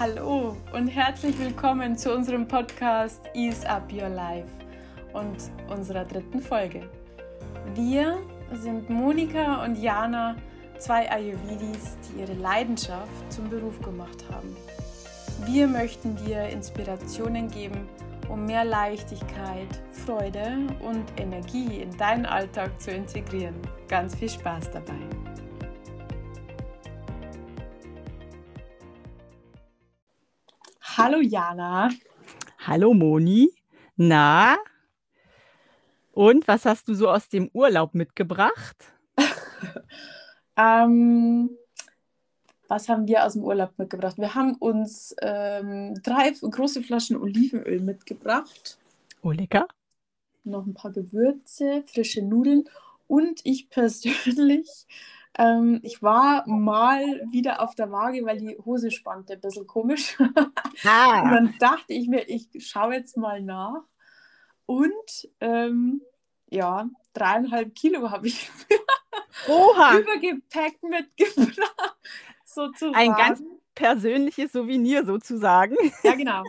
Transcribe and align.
Hallo 0.00 0.56
und 0.72 0.86
herzlich 0.86 1.36
willkommen 1.40 1.98
zu 1.98 2.14
unserem 2.14 2.46
Podcast 2.46 3.20
Ease 3.34 3.68
Up 3.68 3.92
Your 3.92 4.08
Life 4.08 4.46
und 5.12 5.50
unserer 5.68 6.04
dritten 6.04 6.40
Folge. 6.40 6.88
Wir 7.74 8.16
sind 8.52 8.88
Monika 8.88 9.64
und 9.64 9.76
Jana, 9.76 10.36
zwei 10.78 11.10
Ayurvedis, 11.10 11.96
die 12.04 12.20
ihre 12.20 12.34
Leidenschaft 12.34 13.10
zum 13.28 13.50
Beruf 13.50 13.82
gemacht 13.82 14.24
haben. 14.32 14.56
Wir 15.46 15.66
möchten 15.66 16.14
dir 16.14 16.44
Inspirationen 16.44 17.50
geben, 17.50 17.88
um 18.28 18.46
mehr 18.46 18.64
Leichtigkeit, 18.64 19.82
Freude 19.90 20.58
und 20.80 21.06
Energie 21.16 21.82
in 21.82 21.90
deinen 21.96 22.24
Alltag 22.24 22.80
zu 22.80 22.92
integrieren. 22.92 23.56
Ganz 23.88 24.14
viel 24.14 24.30
Spaß 24.30 24.70
dabei! 24.70 25.27
Hallo 30.98 31.20
Jana. 31.20 31.90
Hallo 32.66 32.92
Moni. 32.92 33.52
Na? 33.94 34.56
Und 36.10 36.48
was 36.48 36.64
hast 36.64 36.88
du 36.88 36.94
so 36.94 37.08
aus 37.08 37.28
dem 37.28 37.48
Urlaub 37.52 37.94
mitgebracht? 37.94 38.76
ähm, 40.56 41.50
was 42.66 42.88
haben 42.88 43.06
wir 43.06 43.24
aus 43.24 43.34
dem 43.34 43.44
Urlaub 43.44 43.78
mitgebracht? 43.78 44.18
Wir 44.18 44.34
haben 44.34 44.56
uns 44.56 45.14
ähm, 45.22 45.94
drei 46.02 46.32
große 46.32 46.82
Flaschen 46.82 47.16
Olivenöl 47.16 47.78
mitgebracht. 47.78 48.76
Oh, 49.22 49.30
lecker. 49.30 49.68
Noch 50.42 50.66
ein 50.66 50.74
paar 50.74 50.90
Gewürze, 50.90 51.84
frische 51.86 52.22
Nudeln 52.22 52.68
und 53.06 53.40
ich 53.44 53.70
persönlich 53.70 54.66
ähm, 55.38 55.80
ich 55.84 56.02
war 56.02 56.46
mal 56.48 57.02
wieder 57.30 57.62
auf 57.62 57.74
der 57.76 57.90
Waage, 57.92 58.24
weil 58.26 58.38
die 58.38 58.58
Hose 58.64 58.90
spannte 58.90 59.34
ein 59.34 59.40
bisschen 59.40 59.66
komisch. 59.66 60.18
Ah. 60.84 61.22
Und 61.22 61.30
dann 61.30 61.54
dachte 61.58 61.94
ich 61.94 62.08
mir, 62.08 62.28
ich 62.28 62.48
schaue 62.58 62.94
jetzt 62.94 63.16
mal 63.16 63.40
nach. 63.40 63.82
Und 64.66 65.28
ähm, 65.40 66.02
ja, 66.50 66.90
dreieinhalb 67.12 67.74
Kilo 67.74 68.10
habe 68.10 68.26
ich 68.26 68.50
Oha. 69.48 69.98
Übergepäck 69.98 70.82
mitgebracht. 70.82 71.96
Sozusagen. 72.44 72.96
Ein 72.96 73.12
ganz 73.14 73.42
persönliches 73.74 74.52
Souvenir 74.52 75.04
sozusagen. 75.04 75.76
Ja, 76.02 76.14
genau. 76.14 76.42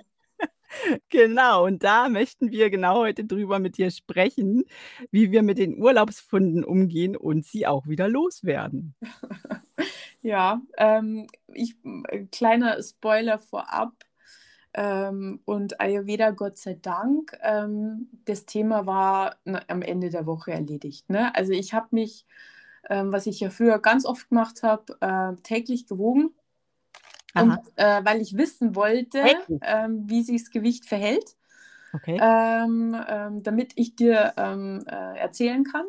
Genau, 1.09 1.65
und 1.65 1.83
da 1.83 2.09
möchten 2.09 2.51
wir 2.51 2.69
genau 2.69 2.99
heute 2.99 3.25
drüber 3.25 3.59
mit 3.59 3.77
dir 3.77 3.91
sprechen, 3.91 4.63
wie 5.11 5.31
wir 5.31 5.41
mit 5.43 5.57
den 5.57 5.81
Urlaubsfunden 5.81 6.63
umgehen 6.63 7.15
und 7.15 7.45
sie 7.45 7.67
auch 7.67 7.87
wieder 7.87 8.07
loswerden. 8.07 8.95
Ja, 10.21 10.61
ähm, 10.77 11.27
ich, 11.53 11.75
äh, 12.09 12.25
kleiner 12.25 12.81
Spoiler 12.83 13.39
vorab. 13.39 13.93
Ähm, 14.73 15.41
und 15.45 15.81
Ayurveda, 15.81 16.31
Gott 16.31 16.57
sei 16.57 16.75
Dank, 16.81 17.37
ähm, 17.41 18.09
das 18.25 18.45
Thema 18.45 18.85
war 18.85 19.37
na, 19.45 19.61
am 19.67 19.81
Ende 19.81 20.09
der 20.09 20.25
Woche 20.27 20.51
erledigt. 20.51 21.09
Ne? 21.09 21.33
Also 21.35 21.53
ich 21.53 21.73
habe 21.73 21.87
mich, 21.91 22.25
ähm, 22.89 23.11
was 23.11 23.27
ich 23.27 23.39
ja 23.39 23.49
früher 23.49 23.79
ganz 23.79 24.05
oft 24.05 24.29
gemacht 24.29 24.63
habe, 24.63 24.97
äh, 25.01 25.41
täglich 25.43 25.87
gewogen 25.87 26.31
und, 27.35 27.59
äh, 27.75 28.03
weil 28.03 28.21
ich 28.21 28.37
wissen 28.37 28.75
wollte, 28.75 29.23
ähm, 29.61 30.03
wie 30.09 30.23
sich 30.23 30.43
das 30.43 30.51
Gewicht 30.51 30.85
verhält, 30.85 31.35
okay. 31.93 32.19
ähm, 32.21 32.95
ähm, 33.07 33.43
damit 33.43 33.73
ich 33.75 33.95
dir 33.95 34.33
ähm, 34.37 34.83
äh, 34.87 35.17
erzählen 35.19 35.63
kann. 35.63 35.85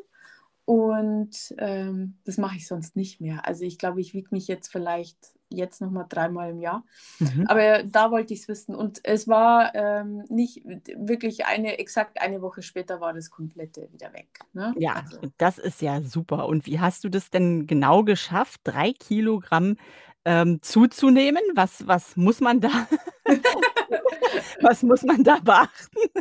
Und 0.64 1.54
ähm, 1.58 2.18
das 2.24 2.38
mache 2.38 2.56
ich 2.56 2.68
sonst 2.68 2.94
nicht 2.94 3.20
mehr. 3.20 3.46
Also 3.46 3.64
ich 3.64 3.78
glaube, 3.78 4.00
ich 4.00 4.14
wiege 4.14 4.28
mich 4.30 4.46
jetzt 4.46 4.68
vielleicht 4.70 5.34
jetzt 5.50 5.80
nochmal 5.80 6.06
dreimal 6.08 6.50
im 6.50 6.60
Jahr. 6.60 6.84
Mhm. 7.18 7.46
Aber 7.48 7.82
da 7.82 8.10
wollte 8.10 8.32
ich 8.32 8.40
es 8.40 8.48
wissen. 8.48 8.74
Und 8.74 9.00
es 9.02 9.28
war 9.28 9.74
ähm, 9.74 10.24
nicht 10.28 10.64
wirklich 10.96 11.44
eine, 11.46 11.78
exakt 11.78 12.20
eine 12.20 12.40
Woche 12.40 12.62
später 12.62 13.00
war 13.00 13.12
das 13.12 13.30
komplette 13.30 13.88
wieder 13.92 14.12
weg. 14.12 14.28
Ne? 14.52 14.72
Ja, 14.78 15.02
also. 15.04 15.18
das 15.36 15.58
ist 15.58 15.82
ja 15.82 16.00
super. 16.00 16.46
Und 16.46 16.66
wie 16.66 16.78
hast 16.78 17.04
du 17.04 17.08
das 17.08 17.30
denn 17.30 17.66
genau 17.66 18.04
geschafft, 18.04 18.60
drei 18.64 18.92
Kilogramm 18.92 19.76
ähm, 20.24 20.60
zuzunehmen? 20.62 21.42
Was, 21.54 21.86
was 21.86 22.16
muss 22.16 22.40
man 22.40 22.60
da, 22.60 22.88
was 24.60 24.82
muss 24.82 25.02
man 25.02 25.22
da 25.24 25.38
beachten? 25.38 25.98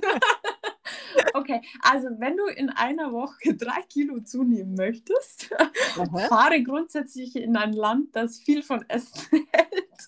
Okay, 1.33 1.61
also 1.81 2.07
wenn 2.17 2.35
du 2.35 2.47
in 2.47 2.69
einer 2.69 3.11
Woche 3.11 3.53
drei 3.55 3.81
Kilo 3.83 4.19
zunehmen 4.21 4.73
möchtest, 4.75 5.49
Aha. 5.97 6.19
fahre 6.27 6.63
grundsätzlich 6.63 7.35
in 7.35 7.55
ein 7.55 7.73
Land, 7.73 8.15
das 8.15 8.39
viel 8.39 8.63
von 8.63 8.83
Essen 8.87 9.47
hält. 9.51 10.07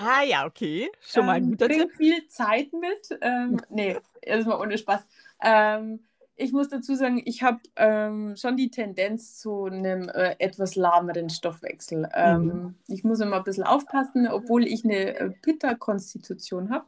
Ah 0.00 0.22
ja, 0.22 0.46
okay. 0.46 0.90
Schon 1.00 1.26
mal 1.26 1.32
ein 1.32 1.44
ähm, 1.44 1.50
guter 1.50 1.66
bring 1.66 1.80
Tipp. 1.80 1.96
viel 1.96 2.26
Zeit 2.28 2.72
mit. 2.72 3.18
Ähm, 3.22 3.60
nee, 3.70 3.96
erstmal 4.22 4.60
ohne 4.60 4.78
Spaß. 4.78 5.06
Ähm, 5.42 6.00
ich 6.40 6.52
muss 6.52 6.68
dazu 6.68 6.94
sagen, 6.94 7.20
ich 7.24 7.42
habe 7.42 7.60
ähm, 7.76 8.34
schon 8.36 8.56
die 8.56 8.70
Tendenz 8.70 9.38
zu 9.38 9.64
einem 9.64 10.08
äh, 10.08 10.36
etwas 10.38 10.74
lahmeren 10.74 11.28
Stoffwechsel. 11.28 12.08
Ähm, 12.14 12.44
mhm. 12.44 12.74
Ich 12.88 13.04
muss 13.04 13.20
immer 13.20 13.36
ein 13.36 13.44
bisschen 13.44 13.64
aufpassen, 13.64 14.26
obwohl 14.26 14.66
ich 14.66 14.84
eine 14.84 15.16
äh, 15.16 15.30
Pitta-Konstitution 15.30 16.70
habe. 16.70 16.86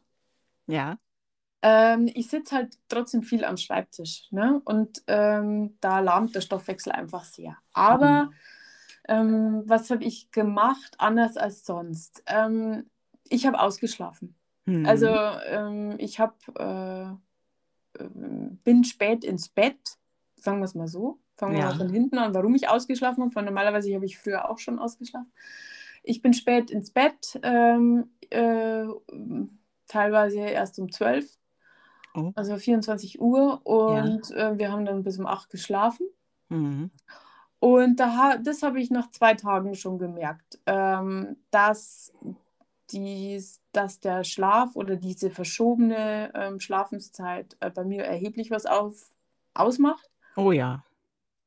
Ja. 0.66 0.98
Ähm, 1.60 2.10
ich 2.14 2.28
sitze 2.28 2.56
halt 2.56 2.78
trotzdem 2.88 3.22
viel 3.22 3.44
am 3.44 3.56
Schreibtisch. 3.56 4.28
Ne? 4.30 4.62
Und 4.64 5.02
ähm, 5.06 5.76
da 5.80 6.00
lahmt 6.00 6.34
der 6.34 6.41
Stoffwechsel 6.41 6.92
einfach 6.92 7.24
sehr. 7.24 7.56
Aber 7.72 8.24
mhm. 8.24 8.32
Ähm, 9.08 9.64
was 9.66 9.91
habe 9.91 10.04
ich 10.04 10.30
gemacht, 10.30 10.94
anders 10.98 11.36
als 11.36 11.66
sonst? 11.66 12.22
Ähm, 12.26 12.88
ich 13.28 13.46
habe 13.46 13.58
ausgeschlafen. 13.58 14.36
Mhm. 14.64 14.86
Also 14.86 15.08
ich 15.98 16.20
habe. 16.20 16.34
Äh, 16.54 17.31
bin 18.64 18.84
spät 18.84 19.25
ins 19.25 19.48
Bett, 19.48 19.98
sagen 20.36 20.58
wir 20.58 20.64
es 20.64 20.75
mal 20.75 20.88
so. 20.88 21.19
Fangen 21.36 21.54
wir 21.54 21.60
ja. 21.60 21.66
mal 21.66 21.76
von 21.76 21.88
hinten 21.88 22.19
an, 22.19 22.34
warum 22.34 22.54
ich 22.54 22.69
ausgeschlafen 22.69 23.25
habe. 23.25 23.44
Normalerweise 23.44 23.94
habe 23.94 24.04
ich 24.04 24.19
früher 24.19 24.48
auch 24.48 24.58
schon 24.58 24.78
ausgeschlafen. 24.78 25.32
Ich 26.03 26.20
bin 26.20 26.34
spät 26.34 26.70
ins 26.70 26.91
Bett, 26.91 27.38
ähm, 27.42 28.10
äh, 28.30 28.84
teilweise 29.86 30.41
erst 30.41 30.78
um 30.78 30.91
12, 30.91 31.38
oh. 32.14 32.32
also 32.34 32.56
24 32.56 33.20
Uhr. 33.20 33.64
Und 33.64 34.30
ja. 34.30 34.50
äh, 34.50 34.59
wir 34.59 34.72
haben 34.72 34.84
dann 34.84 35.03
bis 35.03 35.19
um 35.19 35.26
8 35.26 35.50
geschlafen. 35.50 36.06
Mhm. 36.48 36.91
Und 37.60 38.00
da, 38.00 38.38
das 38.38 38.62
habe 38.62 38.80
ich 38.80 38.91
nach 38.91 39.10
zwei 39.12 39.34
Tagen 39.34 39.74
schon 39.76 39.98
gemerkt, 39.98 40.59
ähm, 40.66 41.36
dass 41.53 42.12
dies, 42.92 43.60
dass 43.72 44.00
der 44.00 44.25
Schlaf 44.25 44.76
oder 44.76 44.97
diese 44.97 45.30
verschobene 45.30 46.32
ähm, 46.34 46.60
Schlafenszeit 46.60 47.56
äh, 47.60 47.70
bei 47.70 47.84
mir 47.84 48.04
erheblich 48.04 48.50
was 48.50 48.66
auf, 48.66 49.10
ausmacht. 49.54 50.10
Oh 50.36 50.53
ja. 50.53 50.84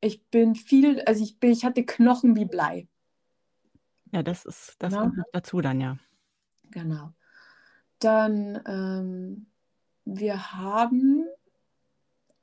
Ich 0.01 0.23
bin 0.27 0.55
viel, 0.55 1.01
also 1.01 1.23
ich, 1.23 1.39
bin, 1.39 1.51
ich 1.51 1.65
hatte 1.65 1.85
Knochen 1.85 2.35
wie 2.35 2.45
Blei. 2.45 2.87
Ja, 4.11 4.23
das 4.23 4.45
ist, 4.45 4.75
das 4.79 4.93
ja. 4.93 5.01
kommt 5.01 5.17
noch 5.17 5.25
dazu 5.33 5.61
dann, 5.61 5.81
ja. 5.81 5.97
Genau. 6.71 7.11
Dann, 7.99 8.61
ähm, 8.67 9.47
wir 10.05 10.53
haben 10.53 11.25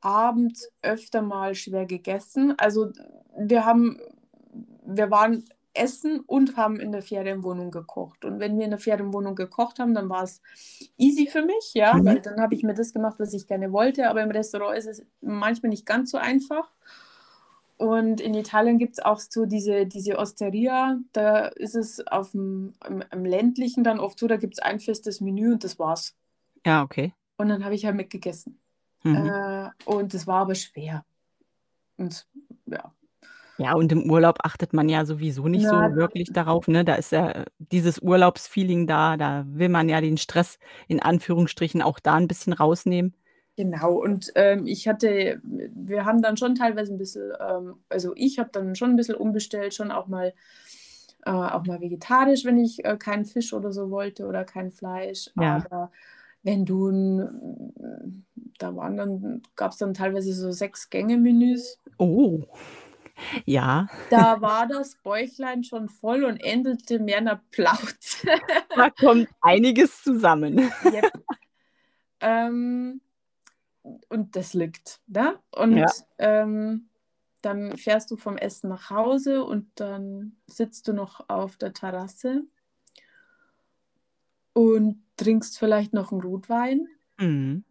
abends 0.00 0.68
öfter 0.82 1.22
mal 1.22 1.54
schwer 1.54 1.86
gegessen. 1.86 2.54
Also 2.58 2.92
wir 3.38 3.64
haben, 3.64 4.00
wir 4.84 5.10
waren 5.10 5.44
essen 5.74 6.20
und 6.20 6.56
haben 6.56 6.78
in 6.80 6.92
der 6.92 7.02
Ferienwohnung 7.02 7.70
gekocht. 7.70 8.24
Und 8.24 8.40
wenn 8.40 8.58
wir 8.58 8.64
in 8.64 8.70
der 8.70 8.78
Ferienwohnung 8.78 9.34
gekocht 9.34 9.78
haben, 9.78 9.94
dann 9.94 10.08
war 10.08 10.22
es 10.22 10.40
easy 10.96 11.26
für 11.26 11.42
mich, 11.42 11.72
ja, 11.74 11.94
mhm. 11.94 12.04
weil 12.04 12.20
dann 12.20 12.40
habe 12.40 12.54
ich 12.54 12.62
mir 12.62 12.74
das 12.74 12.92
gemacht, 12.92 13.16
was 13.18 13.32
ich 13.32 13.46
gerne 13.46 13.72
wollte. 13.72 14.08
Aber 14.08 14.22
im 14.22 14.30
Restaurant 14.30 14.76
ist 14.76 14.86
es 14.86 15.04
manchmal 15.20 15.70
nicht 15.70 15.86
ganz 15.86 16.10
so 16.10 16.18
einfach. 16.18 16.70
Und 17.78 18.20
in 18.20 18.34
Italien 18.34 18.78
gibt 18.78 18.92
es 18.92 19.04
auch 19.04 19.18
so 19.18 19.44
diese, 19.44 19.86
diese 19.86 20.18
Osteria, 20.18 21.00
da 21.12 21.46
ist 21.46 21.74
es 21.74 22.06
auf 22.06 22.30
dem, 22.30 22.74
im, 22.86 23.02
im 23.10 23.24
ländlichen 23.24 23.82
dann 23.82 23.98
oft 23.98 24.20
so, 24.20 24.28
da 24.28 24.36
gibt 24.36 24.54
es 24.54 24.60
ein 24.60 24.78
festes 24.78 25.20
Menü 25.20 25.52
und 25.52 25.64
das 25.64 25.78
war's. 25.80 26.14
Ja, 26.64 26.82
okay. 26.82 27.12
Und 27.38 27.48
dann 27.48 27.64
habe 27.64 27.74
ich 27.74 27.84
halt 27.84 27.96
mitgegessen. 27.96 28.60
Mhm. 29.02 29.26
Äh, 29.26 29.70
und 29.84 30.14
das 30.14 30.28
war 30.28 30.42
aber 30.42 30.54
schwer. 30.54 31.04
Und 31.96 32.26
ja, 32.66 32.92
ja, 33.62 33.74
und 33.74 33.92
im 33.92 34.10
Urlaub 34.10 34.38
achtet 34.42 34.72
man 34.72 34.88
ja 34.88 35.04
sowieso 35.04 35.48
nicht 35.48 35.66
so 35.66 35.72
wirklich 35.72 36.32
darauf, 36.32 36.68
ne? 36.68 36.84
Da 36.84 36.94
ist 36.94 37.12
ja 37.12 37.30
äh, 37.30 37.44
dieses 37.58 38.00
Urlaubsfeeling 38.00 38.86
da, 38.86 39.16
da 39.16 39.44
will 39.46 39.68
man 39.68 39.88
ja 39.88 40.00
den 40.00 40.16
Stress 40.16 40.58
in 40.88 41.00
Anführungsstrichen 41.00 41.82
auch 41.82 41.98
da 41.98 42.14
ein 42.14 42.28
bisschen 42.28 42.52
rausnehmen. 42.52 43.14
Genau, 43.56 43.92
und 43.94 44.32
ähm, 44.34 44.66
ich 44.66 44.88
hatte, 44.88 45.40
wir 45.42 46.06
haben 46.06 46.22
dann 46.22 46.38
schon 46.38 46.54
teilweise 46.54 46.92
ein 46.92 46.98
bisschen, 46.98 47.32
ähm, 47.38 47.74
also 47.90 48.12
ich 48.16 48.38
habe 48.38 48.48
dann 48.50 48.74
schon 48.74 48.90
ein 48.90 48.96
bisschen 48.96 49.14
umbestellt, 49.14 49.74
schon 49.74 49.90
auch 49.90 50.06
mal, 50.06 50.32
äh, 51.26 51.30
auch 51.30 51.66
mal 51.66 51.80
vegetarisch, 51.80 52.46
wenn 52.46 52.58
ich 52.58 52.84
äh, 52.84 52.96
keinen 52.96 53.26
Fisch 53.26 53.52
oder 53.52 53.70
so 53.70 53.90
wollte 53.90 54.26
oder 54.26 54.44
kein 54.44 54.70
Fleisch. 54.70 55.30
Ja. 55.38 55.64
Aber 55.70 55.90
wenn 56.42 56.64
du, 56.64 57.28
da 58.58 58.74
waren 58.74 58.96
dann, 58.96 59.42
gab 59.54 59.72
es 59.72 59.78
dann 59.78 59.94
teilweise 59.94 60.32
so 60.32 60.50
sechs 60.50 60.90
Gänge-Menüs. 60.90 61.78
Oh. 61.98 62.40
Ja. 63.46 63.88
Da 64.10 64.40
war 64.42 64.66
das 64.66 64.96
Bäuchlein 64.96 65.64
schon 65.64 65.88
voll 65.88 66.24
und 66.24 66.36
endete 66.38 66.98
mehr 66.98 67.20
'ner 67.20 67.42
Plauze. 67.50 68.28
Da 68.74 68.90
kommt 68.90 69.28
einiges 69.40 70.02
zusammen. 70.02 70.72
Jep. 70.80 71.06
Ähm, 72.20 73.00
und 74.10 74.36
das 74.36 74.54
liegt, 74.54 75.00
ne? 75.08 75.40
Und, 75.52 75.78
Ja. 75.78 75.92
ähm, 76.18 76.90
dann 77.42 77.76
fährst 77.78 78.10
du 78.10 78.16
vom 78.16 78.36
Essen 78.38 78.68
nach 78.70 78.90
Hause 78.90 79.44
und 79.44 79.68
dann 79.76 80.36
sitzt 80.46 80.88
du 80.88 80.92
noch 80.94 81.28
auf 81.28 81.56
der 81.58 81.72
Terrasse 81.74 82.44
und 84.56 85.02
trinkst 85.16 85.58
vielleicht 85.58 85.94
noch 85.94 86.12
'n 86.12 86.20
Rotwein. 86.20 86.88
Mhm. 87.18 87.62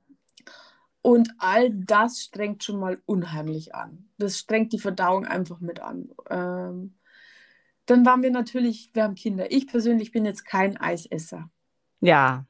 Und 1.05 1.29
all 1.39 1.71
das 1.71 2.21
strengt 2.21 2.63
schon 2.63 2.79
mal 2.79 3.01
unheimlich 3.05 3.73
an. 3.73 4.09
Das 4.17 4.37
strengt 4.37 4.71
die 4.71 4.79
Verdauung 4.79 5.25
einfach 5.25 5.59
mit 5.59 5.79
an. 5.79 6.09
Ähm, 6.29 6.95
dann 7.87 8.05
waren 8.05 8.23
wir 8.23 8.31
natürlich 8.31 8.91
wir 8.93 9.03
haben 9.03 9.15
Kinder. 9.15 9.51
Ich 9.51 9.67
persönlich 9.67 10.11
bin 10.11 10.25
jetzt 10.25 10.45
kein 10.45 10.77
Eisesser. 10.77 11.51
Ja. 12.03 12.45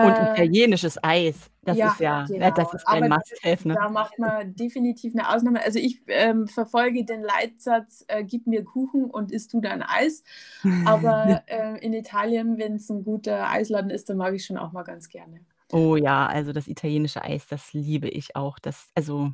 Und 0.00 0.18
Äh 0.18 0.18
italienisches 0.18 0.98
Eis, 1.02 1.50
das 1.64 1.80
Ja, 1.80 1.84
ist 1.84 2.00
ja 2.00 2.30
ne, 2.36 2.52
genau. 2.52 2.52
das 2.52 2.74
ist 2.74 2.86
ein 2.88 3.08
Must-have, 3.08 3.68
ne? 3.68 3.78
da 3.78 3.88
macht 3.90 4.18
man 4.18 4.54
definitiv 4.56 5.14
'ne 5.14 5.28
Ausnahme. 5.28 5.62
Also, 5.62 5.78
ich, 5.78 6.02
ähm, 6.08 6.48
verfolge 6.48 7.04
den 7.04 7.22
Leitsatz, 7.22 8.04
äh: 8.08 8.24
„Gib 8.24 8.46
mir 8.46 8.64
Kuchen 8.64 9.04
und 9.10 9.32
iss 9.32 9.48
du 9.48 9.60
dein 9.60 9.82
Eis.“ 9.82 10.24
Aber, 10.82 11.42
äh, 11.46 11.78
in 11.84 11.92
Italien, 11.94 12.58
wenn's 12.58 12.90
'n 12.90 13.04
guter 13.04 13.50
Eisladen 13.50 13.90
ist, 13.90 14.10
dann 14.10 14.18
mag 14.18 14.34
ich 14.34 14.44
schon 14.46 14.58
auch 14.58 14.72
mal 14.72 14.82
ganz 14.84 15.08
gerne. 15.08 15.46
Oh 15.74 15.96
ja, 15.96 16.26
also 16.26 16.52
das 16.52 16.68
italienische 16.68 17.22
Eis, 17.24 17.46
das 17.46 17.72
liebe 17.72 18.06
ich 18.06 18.36
auch. 18.36 18.58
Das 18.58 18.90
also, 18.94 19.32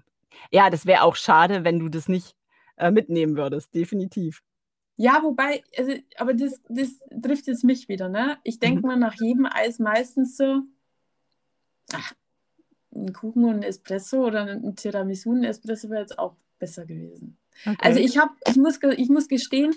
ja, 0.53 0.71
das 0.71 0.87
wäre 0.87 1.03
auch 1.03 1.17
schade, 1.17 1.65
wenn 1.65 1.79
du 1.81 1.89
das 1.89 2.09
nicht, 2.09 2.37
äh, 2.77 2.91
mitnehmen 2.93 3.37
würdest, 3.37 3.75
definitiv. 3.75 4.41
Ja, 5.01 5.23
wobei 5.23 5.63
also, 5.77 5.93
aber 6.17 6.35
das 6.35 6.61
das 6.69 6.99
trifft 7.23 7.47
jetzt 7.47 7.63
mich 7.63 7.89
wieder, 7.89 8.09
ne? 8.09 8.39
Ich 8.43 8.59
Mhm. 8.63 8.83
denke 8.83 8.85
mir 8.85 8.97
nach 8.97 9.15
jedem 9.15 9.47
Eis 9.47 9.79
meistens 9.79 10.37
so: 10.37 10.63
„Ach, 11.93 12.13
'n 12.95 13.13
Kuchen 13.15 13.45
und 13.45 13.57
'n 13.59 13.63
Espresso 13.65 14.27
oder 14.27 14.43
'n 14.49 14.77
Tiramisu, 14.77 15.33
'n 15.33 15.45
Espresso 15.45 15.91
wäre 15.91 16.03
jetzt 16.03 16.19
auch 16.19 16.37
besser 16.59 16.87
gewesen.“ 16.87 17.39
Also, 17.81 17.99
Okay. 17.99 18.01
ich 18.01 18.19
habe 18.19 18.33
ich 18.47 18.57
muss 18.57 18.79
ich 18.99 19.09
muss 19.11 19.29
gestehen, 19.29 19.75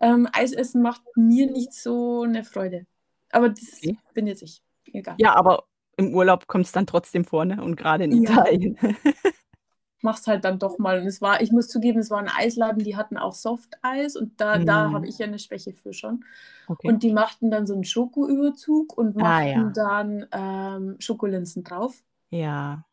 ähm, 0.00 0.28
Eisessen 0.32 0.82
macht 0.82 1.02
mir 1.16 1.50
nicht 1.50 1.72
so 1.74 2.24
'ne 2.26 2.44
Freude. 2.44 2.86
Aber 3.30 3.50
das 3.50 3.82
Okay. 3.82 3.98
bin 4.14 4.26
jetzt 4.28 4.42
ich. 4.42 4.62
Egal. 4.92 5.18
Ja, 5.18 5.34
aber 5.36 5.64
im 5.96 6.14
Urlaub 6.14 6.46
kommt's 6.46 6.72
dann 6.72 6.86
trotzdem 6.86 7.24
vor, 7.24 7.44
ne? 7.44 7.62
Und 7.62 7.76
grade 7.76 8.04
in 8.04 8.12
Ja. 8.12 8.14
Italien. 8.14 8.78
Mach's 10.02 10.26
halt 10.26 10.44
dann 10.44 10.58
doch 10.58 10.78
mal. 10.78 11.00
Und 11.00 11.06
es 11.06 11.22
war 11.22 11.40
ich 11.40 11.50
muss 11.52 11.68
zugeben, 11.68 12.00
es 12.00 12.10
war 12.10 12.20
'n 12.20 12.28
Eisladen, 12.28 12.82
die 12.84 12.96
hatten 12.96 13.16
auch 13.16 13.32
Softeis 13.34 14.16
und 14.16 14.40
da 14.40 14.58
da 14.58 14.92
habe 14.92 15.06
Mhm. 15.06 15.08
ich 15.08 15.18
ja 15.18 15.26
'ne 15.26 15.38
Schwäche 15.38 15.72
für 15.72 15.92
schon. 15.92 16.24
Okay. 16.68 16.94
Und 16.94 17.02
die 17.02 17.12
machten 17.12 17.50
dann 17.50 17.66
so 17.66 17.74
'n 17.74 17.84
Schokoüberzug 17.84 18.96
und 18.98 19.16
Ah, 19.18 19.42
machten 19.42 19.44
ja. 19.44 19.74
dann, 19.74 20.26
ähm, 20.32 20.96
Schokolinsen 21.00 21.64
drauf. 21.64 22.02
Ja. 22.32 22.84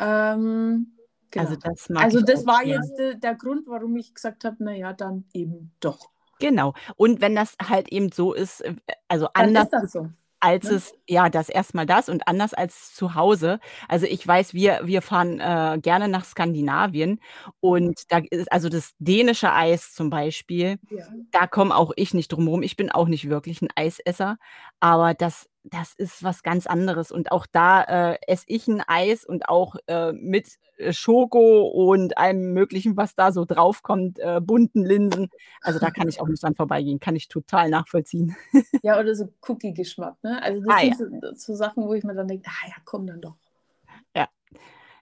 Ähm, 0.00 0.96
Also, 1.36 1.54
genau. 1.54 1.62
das 1.62 1.88
mag 1.88 2.08
Also, 2.08 2.22
das 2.22 2.46
war 2.46 2.62
gern. 2.62 2.64
jetzt 2.64 2.96
de 2.98 3.14
der 3.16 3.34
Grund, 3.34 3.66
warum 3.68 3.94
ich 3.96 4.14
gesagt 4.14 4.44
habe: 4.44 4.56
„Na 4.60 4.72
ja, 4.74 4.92
dann 4.94 5.26
eben 5.34 5.72
doch.“ 5.80 6.10
Genau. 6.40 6.72
Und 6.96 7.20
wenn 7.20 7.34
das 7.36 7.54
halt 7.62 7.88
eben 7.92 8.10
so 8.10 8.32
ist, 8.32 8.62
äh, 8.62 8.74
also 9.08 9.28
Dann 9.36 9.54
anders 9.54 9.66
das 9.70 9.72
ist, 9.78 9.92
so, 9.92 10.10
als 10.40 10.70
ne? 10.70 10.70
es 10.70 10.92
ja, 11.08 11.28
das 11.30 11.48
erst 11.50 11.74
mal 11.74 11.86
das 11.86 12.08
und 12.08 12.26
anders 12.28 12.54
als 12.54 12.94
zu 12.94 13.14
Hause. 13.14 13.60
Also, 13.88 14.06
ich 14.06 14.26
weiß, 14.26 14.54
wir 14.54 14.80
wir 14.84 15.02
fahren, 15.02 15.40
äh, 15.40 15.78
gerne 15.82 16.08
nach 16.08 16.24
Skandinavien 16.24 17.20
und 17.60 18.00
da 18.10 18.20
ist 18.30 18.52
also 18.52 18.68
das 18.70 18.92
dänische 19.00 19.52
Eis 19.52 19.92
zum 19.94 20.10
Beispiel, 20.10 20.78
Ja. 20.90 21.06
da 21.32 21.48
komme 21.48 21.76
auch 21.76 21.92
ich 21.96 22.14
nicht 22.14 22.28
drum 22.32 22.48
rum. 22.48 22.62
Ich 22.64 22.76
bin 22.76 22.90
auch 22.92 23.08
nicht 23.08 23.30
wirklich 23.30 23.62
'n 23.62 23.68
Eisesser, 23.76 24.38
aber 24.80 25.14
das 25.14 25.49
das 25.64 25.94
ist 25.96 26.22
was 26.22 26.42
ganz 26.42 26.66
anderes. 26.66 27.12
Und 27.12 27.32
auch 27.32 27.46
da, 27.50 28.12
äh, 28.14 28.18
esse 28.26 28.44
ich 28.48 28.66
'n 28.68 28.82
Eis 28.86 29.24
und 29.24 29.48
auch, 29.48 29.76
äh, 29.86 30.12
mit, 30.12 30.56
äh, 30.76 30.92
Schoko 30.92 31.68
und 31.68 32.16
allem 32.18 32.52
Möglichen, 32.54 32.96
was 32.96 33.14
da 33.14 33.32
so 33.32 33.44
draufkommt, 33.44 34.18
äh, 34.18 34.40
bunten 34.40 34.84
Linsen. 34.84 35.30
Also, 35.62 35.78
da 35.78 35.90
kann 35.90 36.08
ich 36.08 36.20
auch 36.20 36.28
nicht 36.28 36.42
dran 36.42 36.54
vorbeigehen. 36.54 37.00
Kann 37.00 37.16
ich 37.16 37.28
total 37.28 37.70
nachvollziehen. 37.70 38.36
Ja, 38.84 38.98
oder 38.98 39.14
so 39.14 39.34
Cookie-Geschmack, 39.46 40.16
ne? 40.22 40.42
Also, 40.42 40.62
das 40.62 40.78
Ah, 40.78 40.82
ja. 40.82 40.94
sind 40.96 41.20
so 41.20 41.34
so 41.34 41.54
Sachen, 41.54 41.84
wo 41.86 41.92
ich 41.92 42.02
mir 42.04 42.14
dann 42.14 42.28
denke: 42.28 42.48
„Ah 42.48 42.68
ja, 42.68 42.74
komm 42.84 43.06
dann 43.06 43.20
doch.“ 43.20 43.36
Ja. 43.36 43.49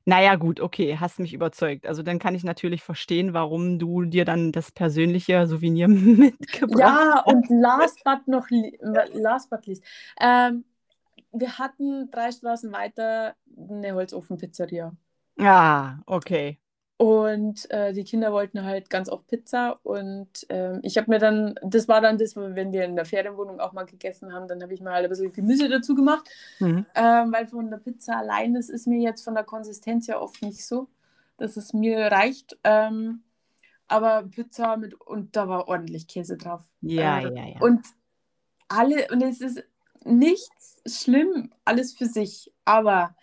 Na 0.08 0.22
ja, 0.22 0.36
gut, 0.36 0.58
okay, 0.60 0.96
hast 0.96 1.18
mich 1.18 1.34
überzeugt. 1.34 1.86
Also, 1.86 2.02
dann 2.02 2.18
kann 2.18 2.34
ich 2.34 2.42
natürlich 2.42 2.82
verstehen, 2.82 3.34
warum 3.34 3.78
du 3.78 4.04
dir 4.06 4.24
dann 4.24 4.52
das 4.52 4.72
persönliche 4.72 5.46
Souvenir 5.46 5.86
mitgebracht 5.88 7.02
Ja, 7.06 7.20
hast. 7.26 7.34
und 7.34 7.48
last 7.48 8.04
but 8.04 8.26
noch 8.28 8.46
last 9.14 9.48
but 9.50 9.66
least, 9.66 9.82
ähm, 10.20 10.64
wir 11.32 11.58
hatten 11.58 12.10
3 12.10 12.32
Straßen 12.32 12.72
weiter 12.72 13.36
'ne 13.46 13.92
Holzofen-Pizzeria. 13.94 14.92
Ah, 15.40 15.98
okay. 16.06 16.58
Und, 17.00 17.70
äh, 17.70 17.92
die 17.92 18.02
Kinder 18.02 18.32
wollten 18.32 18.64
halt 18.64 18.90
ganz 18.90 19.08
oft 19.08 19.28
Pizza 19.28 19.78
und, 19.84 20.44
ähm, 20.48 20.80
ich 20.82 20.98
habe 20.98 21.08
mir 21.12 21.20
dann 21.20 21.54
das 21.62 21.86
war 21.86 22.00
dann 22.00 22.18
das, 22.18 22.34
wenn 22.36 22.72
wir 22.72 22.84
in 22.84 22.96
der 22.96 23.04
Ferienwohnung 23.04 23.60
auch 23.60 23.72
mal 23.72 23.84
gegessen 23.86 24.32
haben, 24.32 24.48
dann 24.48 24.60
habe 24.60 24.74
ich 24.74 24.80
mir 24.80 24.90
halt 24.90 25.06
'n 25.06 25.08
bisschen 25.10 25.32
Gemüse 25.32 25.68
dazu 25.68 25.94
gemacht, 25.94 26.28
Mhm. 26.60 26.86
ähm, 26.96 27.32
weil 27.32 27.46
von 27.46 27.70
der 27.70 27.78
Pizza 27.78 28.16
allein, 28.18 28.54
das 28.54 28.68
ist 28.68 28.88
mir 28.88 28.98
jetzt 29.00 29.22
von 29.24 29.34
der 29.34 29.44
Konsistenz 29.44 30.08
her 30.08 30.20
oft 30.20 30.42
nicht 30.42 30.66
so, 30.66 30.88
dass 31.36 31.56
es 31.56 31.72
mir 31.72 31.98
reicht. 32.10 32.58
Ähm, 32.64 33.22
aber 33.88 34.24
Pizza 34.24 34.76
mit 34.78 34.94
und 35.00 35.36
da 35.36 35.48
war 35.48 35.68
ordentlich 35.68 36.08
Käse 36.08 36.36
drauf. 36.38 36.64
Ja, 36.82 37.20
Äh, 37.20 37.22
ja, 37.22 37.44
ja. 37.46 37.68
und 37.68 37.86
alle 38.68 39.08
und 39.12 39.22
es 39.22 39.40
ist 39.40 39.64
nichts 40.04 40.82
schlimm, 40.86 41.50
alles 41.64 41.94
für 41.94 42.06
sich, 42.06 42.52
aber 42.64 43.16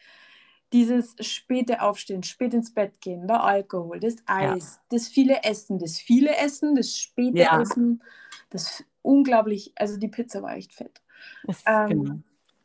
dieses 0.75 1.15
späte 1.21 1.81
Aufstehen, 1.81 2.21
spät 2.23 2.53
ins 2.53 2.73
Bett 2.73 2.99
gehen, 2.99 3.27
der 3.27 3.41
Alkohol, 3.43 3.99
das 4.01 4.15
Ja. 4.27 4.53
Eis, 4.53 4.79
das 4.89 5.07
viele 5.07 5.41
Essen, 5.43 5.79
das 5.79 5.97
viele 5.99 6.35
Essen, 6.35 6.75
das 6.75 6.97
späte 6.97 7.39
Ja. 7.39 7.61
Essen, 7.61 8.03
das 8.49 8.83
unglaublich 9.01 9.71
also, 9.75 9.97
die 9.97 10.09
Pizza 10.09 10.41
war 10.43 10.55
echt 10.55 10.73
fett. 10.73 11.01
Das 11.43 11.63
Ähm, 11.65 11.89
genau. 12.03 12.19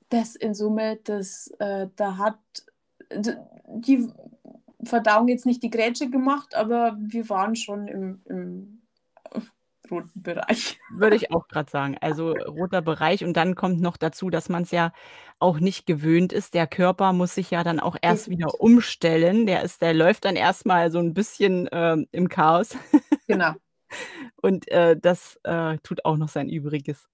das 0.08 0.34
in 0.34 0.54
Summe, 0.54 0.98
das, 1.04 1.52
äh 1.60 1.86
da 1.94 2.16
hat 2.18 2.38
die 3.68 4.08
Verdauung 4.82 5.28
jetzt 5.28 5.46
nicht 5.46 5.62
die 5.62 5.70
Grätsche 5.70 6.10
gemacht, 6.10 6.56
aber 6.56 6.96
wir 7.00 7.28
waren 7.28 7.54
schon 7.54 7.86
im 7.86 8.22
im 8.24 8.82
roten 9.90 10.22
Bereich. 10.22 10.78
Würde 10.88 11.16
ich 11.16 11.30
auch 11.32 11.46
grad 11.48 11.70
sagen. 11.70 11.96
Also, 12.00 12.32
roter 12.32 12.82
Bereich 12.82 13.24
und 13.24 13.34
dann 13.36 13.54
kommt 13.54 13.80
noch 13.80 13.96
dazu, 13.96 14.30
dass 14.30 14.48
man's 14.48 14.70
ja 14.72 14.92
auch 15.38 15.60
nicht 15.60 15.86
gewöhnt 15.86 16.32
ist. 16.32 16.54
Der 16.54 16.66
Körper 16.66 17.12
muss 17.12 17.34
sich 17.34 17.50
ja 17.50 17.62
dann 17.64 17.80
auch 17.80 17.96
erst 18.02 18.30
Definitiv. 18.30 18.30
wieder 18.30 18.60
umstellen. 18.60 19.46
Der 19.46 19.62
ist 19.62 19.82
der 19.82 19.94
läuft 19.94 20.24
dann 20.24 20.36
erst 20.36 20.66
mal 20.66 20.90
so 20.90 20.98
'n 20.98 21.14
bisschen, 21.14 21.68
ähm, 21.72 22.06
im 22.12 22.28
Chaos. 22.28 22.76
Genau. 23.28 23.54
Und, 24.42 24.68
äh, 24.70 24.96
das, 25.00 25.38
äh, 25.44 25.78
tut 25.82 26.04
auch 26.04 26.16
noch 26.16 26.28
sein 26.28 26.48
Übriges. 26.48 27.08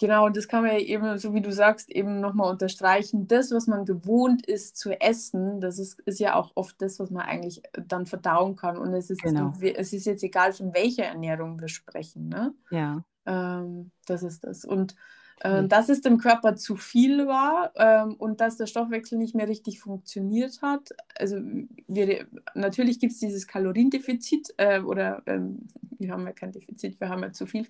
Genau, 0.00 0.26
und 0.26 0.36
das 0.36 0.46
kann 0.46 0.62
man 0.62 0.72
ja 0.72 0.78
eben, 0.78 1.18
so 1.18 1.34
wie 1.34 1.40
du 1.40 1.52
sagst, 1.52 1.90
eben 1.90 2.20
noch 2.20 2.32
mal 2.32 2.48
unterstreichen. 2.48 3.26
Das, 3.26 3.50
was 3.50 3.66
man 3.66 3.84
gewohnt 3.84 4.46
ist 4.46 4.76
zu 4.76 4.92
essen, 5.00 5.60
das 5.60 5.78
ist 5.80 5.98
ist 6.06 6.20
ja 6.20 6.36
auch 6.36 6.52
oft 6.54 6.80
das, 6.80 7.00
was 7.00 7.10
man 7.10 7.22
eigentlich, 7.22 7.64
äh, 7.74 7.82
dann 7.86 8.06
verdauen 8.06 8.54
kann. 8.54 8.76
Und 8.78 8.94
es 8.94 9.10
ist 9.10 9.22
Genau. 9.22 9.52
es 9.60 9.92
ist 9.92 10.06
jetzt 10.06 10.22
egal, 10.22 10.52
von 10.52 10.72
welcher 10.72 11.04
Ernährung 11.04 11.60
wir 11.60 11.68
sprechen, 11.68 12.28
ne? 12.28 12.54
Ja. 12.70 13.02
Ähm, 13.26 13.90
das 14.06 14.22
ist 14.22 14.44
das. 14.44 14.64
Und, 14.64 14.94
äh, 15.40 15.58
Okay. 15.60 15.68
dass 15.68 15.88
es 15.88 16.00
dem 16.00 16.18
Körper 16.18 16.56
zu 16.56 16.76
viel 16.76 17.26
war, 17.26 17.72
ähm, 17.76 18.14
und 18.14 18.40
dass 18.40 18.56
der 18.56 18.66
Stoffwechsel 18.66 19.18
nicht 19.18 19.34
mehr 19.34 19.48
richtig 19.48 19.80
funktioniert 19.80 20.60
hat. 20.62 20.90
Also, 21.18 21.38
wir 21.86 22.26
natürlich 22.54 22.98
gibt's 23.00 23.18
dieses 23.20 23.46
Kaloriendefizit, 23.46 24.54
äh, 24.56 24.80
oder, 24.80 25.22
ähm, 25.26 25.68
wir 25.98 26.12
haben 26.12 26.24
ja 26.26 26.32
kein 26.32 26.52
Defizit, 26.52 27.00
wir 27.00 27.08
haben 27.08 27.22
ja 27.22 27.32
zu 27.32 27.46
viel. 27.46 27.66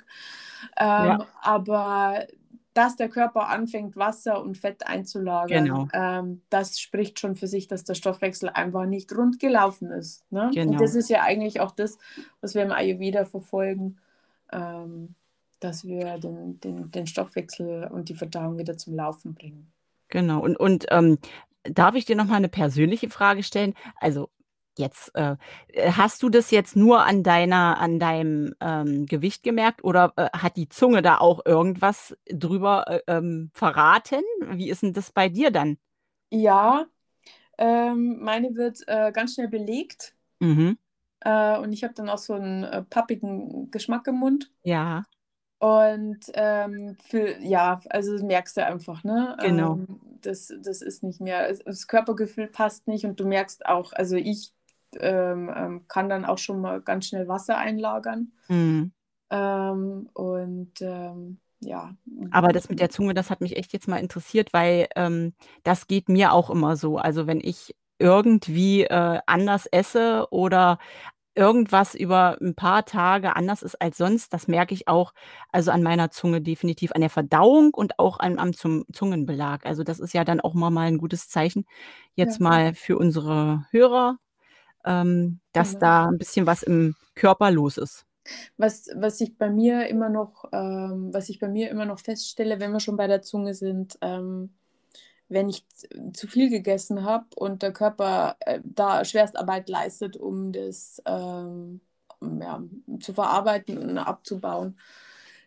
Ja. 0.78 1.14
Ähm, 1.20 1.22
aber 1.42 2.26
dass 2.74 2.94
der 2.96 3.08
Körper 3.08 3.48
anfängt, 3.48 3.96
Wasser 3.96 4.40
und 4.40 4.56
Fett 4.56 4.86
einzulagern, 4.86 5.64
Genau. 5.64 5.88
ähm, 5.92 6.42
das 6.48 6.78
spricht 6.78 7.18
schon 7.18 7.34
für 7.34 7.48
sich, 7.48 7.66
dass 7.66 7.82
der 7.82 7.94
Stoffwechsel 7.94 8.50
einfach 8.50 8.86
nicht 8.86 9.12
rund 9.16 9.40
gelaufen 9.40 9.90
ist, 9.90 10.30
ne? 10.30 10.44
Und 10.44 10.54
das 10.80 10.92
Genau. 10.92 10.98
ist 10.98 11.08
ja 11.10 11.22
eigentlich 11.22 11.60
auch 11.60 11.72
das, 11.72 11.98
was 12.40 12.54
wir 12.54 12.62
im 12.62 12.70
Ayurveda 12.70 13.24
verfolgen, 13.24 13.96
ähm, 14.52 15.14
dass 15.60 15.84
wir 15.84 16.18
den 16.18 16.60
den 16.60 16.90
den 16.90 17.06
Stoffwechsel 17.06 17.84
und 17.92 18.08
die 18.08 18.14
Verdauung 18.14 18.58
wieder 18.58 18.76
zum 18.78 18.94
Laufen 18.94 19.34
bringen. 19.34 19.72
Genau. 20.10 20.40
Und 20.40 20.56
und, 20.58 20.86
ähm, 20.90 21.18
darf 21.64 21.94
ich 21.94 22.04
dir 22.06 22.16
noch 22.16 22.26
mal 22.26 22.40
'ne 22.40 22.48
persönliche 22.48 23.10
Frage 23.10 23.42
stellen? 23.42 23.74
Also, 23.96 24.30
jetzt, 24.78 25.14
äh, 25.14 25.36
hast 25.90 26.22
du 26.22 26.28
das 26.30 26.50
jetzt 26.50 26.76
nur 26.76 27.04
an 27.04 27.22
deiner 27.22 27.78
an 27.78 27.98
deinem, 27.98 28.54
ähm, 28.60 29.06
Gewicht 29.06 29.42
gemerkt 29.42 29.84
oder, 29.84 30.12
äh, 30.16 30.28
hat 30.36 30.56
die 30.56 30.68
Zunge 30.68 31.02
da 31.02 31.18
auch 31.18 31.44
irgendwas 31.44 32.16
drüber, 32.30 32.84
äh, 32.88 33.00
ähm, 33.06 33.50
verraten? 33.52 34.22
Wie 34.52 34.70
ist 34.70 34.82
'n 34.82 34.92
das 34.94 35.12
bei 35.12 35.28
dir 35.28 35.50
dann? 35.50 35.78
Ja, 36.32 36.86
ähm, 37.58 38.20
meine 38.22 38.54
wird, 38.56 38.82
äh, 38.88 39.12
ganz 39.12 39.34
schnell 39.34 39.48
belegt. 39.48 40.14
Mhm. 40.40 40.78
Äh, 41.22 41.58
und 41.58 41.72
ich 41.72 41.82
habe 41.84 41.94
dann 41.94 42.08
auch 42.08 42.18
so 42.18 42.34
einen 42.34 42.64
äh, 42.64 42.82
pappigen 42.82 43.70
Geschmack 43.70 44.06
im 44.06 44.16
Mund. 44.16 44.50
Ja. 44.64 45.04
Und 45.60 46.20
ähm, 46.34 46.96
für, 47.04 47.38
ja, 47.40 47.80
also 47.90 48.24
merkst 48.24 48.56
du 48.56 48.64
einfach, 48.64 49.02
ne? 49.02 49.36
Genau. 49.40 49.74
Ähm, 49.74 50.00
das, 50.22 50.52
das 50.62 50.82
ist 50.82 51.02
nicht 51.02 51.20
mehr, 51.20 51.52
das 51.64 51.88
Körpergefühl 51.88 52.46
passt 52.46 52.86
nicht 52.86 53.04
und 53.04 53.18
du 53.18 53.26
merkst 53.26 53.66
auch, 53.66 53.92
also 53.92 54.16
ich 54.16 54.52
ähm, 54.98 55.52
ähm, 55.54 55.84
kann 55.88 56.08
dann 56.08 56.24
auch 56.24 56.38
schon 56.38 56.60
mal 56.60 56.80
ganz 56.80 57.06
schnell 57.06 57.26
Wasser 57.26 57.58
einlagern. 57.58 58.32
Mhm. 58.48 58.92
Ähm, 59.30 60.08
und 60.14 60.80
ähm, 60.80 61.40
ja. 61.60 61.92
Aber 62.30 62.52
das 62.52 62.68
mit 62.68 62.78
der 62.78 62.90
Zunge, 62.90 63.14
das 63.14 63.30
hat 63.30 63.40
mich 63.40 63.56
echt 63.56 63.72
jetzt 63.72 63.88
mal 63.88 63.98
interessiert, 63.98 64.52
weil 64.52 64.88
das 65.64 65.88
geht 65.88 66.08
mir 66.08 66.32
auch 66.32 66.50
immer 66.50 66.76
so. 66.76 66.98
Also 66.98 67.26
wenn 67.26 67.40
ich 67.40 67.74
irgendwie 67.98 68.84
äh, 68.84 69.18
anders 69.26 69.66
esse 69.66 70.28
oder 70.30 70.78
irgendwas 71.38 71.94
über 71.96 72.38
ein 72.42 72.54
paar 72.56 72.84
Tage 72.86 73.36
anders 73.36 73.62
ist 73.62 73.80
als 73.82 73.98
sonst, 73.98 74.34
das 74.34 74.48
merke 74.48 74.74
ich 74.74 74.88
auch, 74.88 75.14
also 75.52 75.70
an 75.72 75.82
meiner 75.84 76.10
Zunge 76.12 76.42
definitiv, 76.42 76.92
an 76.94 77.02
der 77.02 77.10
Verdauung 77.10 77.72
und 77.74 77.98
auch 78.00 78.20
an 78.20 78.38
am 78.40 78.54
zum 78.54 78.84
Zungenbelag. 78.92 79.66
Also, 79.66 79.84
das 79.84 80.00
ist 80.00 80.14
ja 80.14 80.24
dann 80.24 80.40
auch 80.42 80.54
mal 80.54 80.70
mal 80.70 80.88
'n 80.88 80.98
gutes 80.98 81.30
Zeichen 81.30 81.66
jetzt 82.16 82.40
Ja. 82.50 82.60
mal 82.60 82.74
für 82.74 82.98
unsere 82.98 83.66
Hörer, 83.72 84.18
ähm, 84.84 85.40
dass 85.52 85.78
Genau. 85.78 85.78
da 85.78 86.06
ein 86.08 86.18
bisschen 86.18 86.46
was 86.46 86.62
im 86.64 86.96
Körper 87.16 87.50
los 87.52 87.78
ist. 87.78 88.04
Was, 88.60 88.90
was 88.96 89.20
ich 89.20 89.38
bei 89.38 89.50
mir 89.50 89.86
immer 89.86 90.08
noch, 90.08 90.44
ähm, 90.52 91.10
was 91.14 91.28
ich 91.28 91.38
bei 91.38 91.46
mir 91.48 91.70
immer 91.70 91.84
noch 91.86 92.00
feststelle, 92.00 92.58
wenn 92.58 92.72
wir 92.72 92.80
schon 92.80 92.96
bei 92.96 93.06
der 93.06 93.22
Zunge 93.22 93.54
sind, 93.54 93.96
ähm, 94.02 94.52
wenn 95.28 95.48
ich 95.48 95.64
zu 96.12 96.26
viel 96.26 96.48
gegessen 96.50 97.04
habe 97.04 97.26
und 97.36 97.62
der 97.62 97.72
Körper 97.72 98.36
äh, 98.40 98.60
da 98.64 99.04
Schwerstarbeit 99.04 99.68
leistet, 99.68 100.16
um 100.16 100.52
das 100.52 101.02
ähm, 101.06 101.80
ja, 102.20 102.62
zu 103.00 103.12
verarbeiten 103.12 103.78
und 103.78 103.98
abzubauen, 103.98 104.78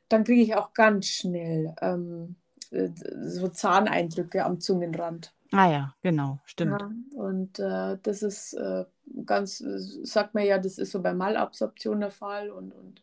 dann 0.09 0.23
kriege 0.23 0.41
ich 0.41 0.55
auch 0.55 0.73
ganz 0.73 1.07
schnell 1.07 1.73
ähm, 1.81 2.35
äh, 2.71 2.89
so 3.25 3.47
Zahneindrücke 3.47 4.43
am 4.45 4.59
Zungenrand. 4.59 5.33
Ah 5.51 5.69
ja, 5.69 5.95
genau, 6.01 6.39
stimmt. 6.45 6.79
Ja, 6.79 6.91
und 7.19 7.59
äh, 7.59 7.97
das 8.01 8.23
ist 8.23 8.53
äh, 8.53 8.85
ganz, 9.25 9.57
sagt 9.57 10.33
man 10.33 10.45
ja, 10.45 10.57
das 10.57 10.77
ist 10.77 10.91
so 10.91 11.01
bei 11.01 11.13
Malabsorption 11.13 11.99
der 11.99 12.11
Fall. 12.11 12.49
Und, 12.49 12.73
und 12.73 13.01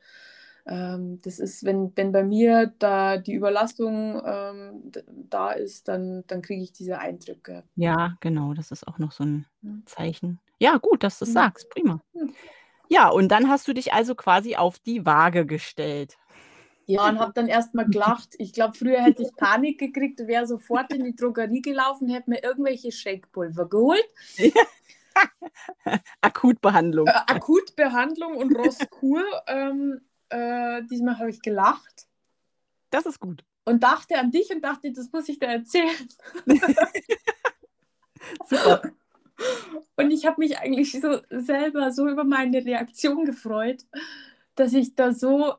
ähm, 0.68 1.18
das 1.22 1.38
ist, 1.38 1.64
wenn, 1.64 1.92
wenn 1.96 2.12
bei 2.12 2.22
mir 2.22 2.72
da 2.78 3.16
die 3.16 3.34
Überlastung 3.34 4.20
ähm, 4.24 4.92
da 5.30 5.50
ist, 5.52 5.88
dann, 5.88 6.24
dann 6.26 6.42
kriege 6.42 6.62
ich 6.62 6.72
diese 6.72 6.98
Eindrücke. 6.98 7.64
Ja, 7.76 8.16
genau, 8.20 8.54
das 8.54 8.70
ist 8.70 8.86
auch 8.86 8.98
noch 8.98 9.12
so 9.12 9.24
'n 9.24 9.46
Ja. 9.62 9.70
Zeichen. 9.86 10.40
Ja, 10.60 10.76
gut, 10.78 11.02
dass 11.02 11.18
du's 11.18 11.28
Mhm. 11.30 11.34
sagst, 11.34 11.70
prima. 11.70 12.00
Hm. 12.14 12.34
Ja, 12.90 13.08
und 13.08 13.28
dann 13.28 13.48
hast 13.48 13.68
du 13.68 13.74
dich 13.74 13.92
also 13.92 14.14
quasi 14.14 14.56
auf 14.56 14.78
die 14.78 15.04
Waage 15.04 15.46
gestellt. 15.46 16.16
Ja, 16.86 17.06
und 17.08 17.18
habe 17.20 17.32
dann 17.34 17.48
erstmal 17.48 17.86
gelacht. 17.90 18.34
Ich 18.38 18.52
glaube, 18.54 18.76
früher 18.76 19.02
hätte 19.02 19.22
ich 19.22 19.36
Panik 19.36 19.78
gekriegt, 19.78 20.20
wäre 20.26 20.46
sofort 20.46 20.90
in 20.92 21.04
die 21.04 21.14
Drogerie 21.14 21.60
gelaufen, 21.60 22.08
hätte 22.08 22.30
mir 22.30 22.42
irgendwelche 22.42 22.92
Shakepulver 22.92 23.68
geholt. 23.68 24.04
Akutbehandlung. 26.22 27.06
Äh, 27.08 27.12
Akutbehandlung 27.26 28.36
und 28.36 28.56
Rostkur. 28.56 29.22
ähm, 29.46 30.00
äh, 30.30 30.82
diesmal 30.84 31.18
habe 31.18 31.30
ich 31.30 31.40
gelacht. 31.42 32.06
Das 32.90 33.06
ist 33.06 33.20
gut. 33.20 33.44
und 33.64 33.82
dachte 33.82 34.18
an 34.18 34.30
dich 34.30 34.50
und 34.54 34.62
dachte, 34.62 34.92
das 34.92 35.10
muss 35.12 35.28
ich 35.28 35.38
dir 35.38 35.48
erzählen. 35.48 36.08
Super. 38.48 38.82
Und 39.96 40.10
ich 40.10 40.26
habe 40.26 40.40
mich 40.40 40.58
eigentlich 40.58 40.92
so 41.00 41.20
selber 41.30 41.92
so 41.92 42.08
über 42.08 42.24
meine 42.24 42.64
Reaktion 42.64 43.24
gefreut, 43.24 43.84
dass 44.54 44.72
ich 44.72 44.94
da 44.94 45.12
so 45.12 45.54